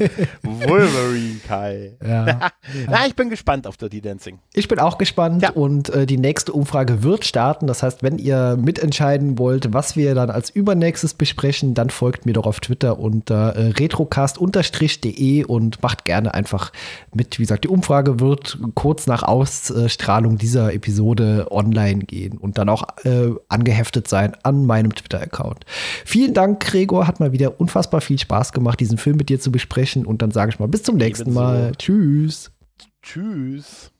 [0.42, 1.92] Wolverine Kai.
[2.02, 2.50] Ja.
[2.88, 4.38] Na, ich bin gespannt auf Dirty Dancing.
[4.54, 7.66] Ich bin auch gespannt und äh, die nächste Umfrage wird starten.
[7.66, 12.32] Das heißt, wenn ihr mitentscheiden wollt, was wir dann als übernächstes besprechen, dann folgt mir
[12.32, 16.72] doch auf Twitter unter äh, retrocast-de und macht gerne einfach
[17.12, 17.38] mit.
[17.38, 22.68] Wie gesagt, die Umfrage wird kurz nach Ausstrahlung dieser dieser Episode online gehen und dann
[22.68, 25.64] auch äh, angeheftet sein an meinem Twitter-Account.
[26.04, 27.06] Vielen Dank, Gregor.
[27.06, 30.06] Hat mal wieder unfassbar viel Spaß gemacht, diesen Film mit dir zu besprechen.
[30.06, 31.72] Und dann sage ich mal bis zum nächsten Mal.
[31.76, 32.50] Tschüss.
[33.02, 33.90] Tschüss.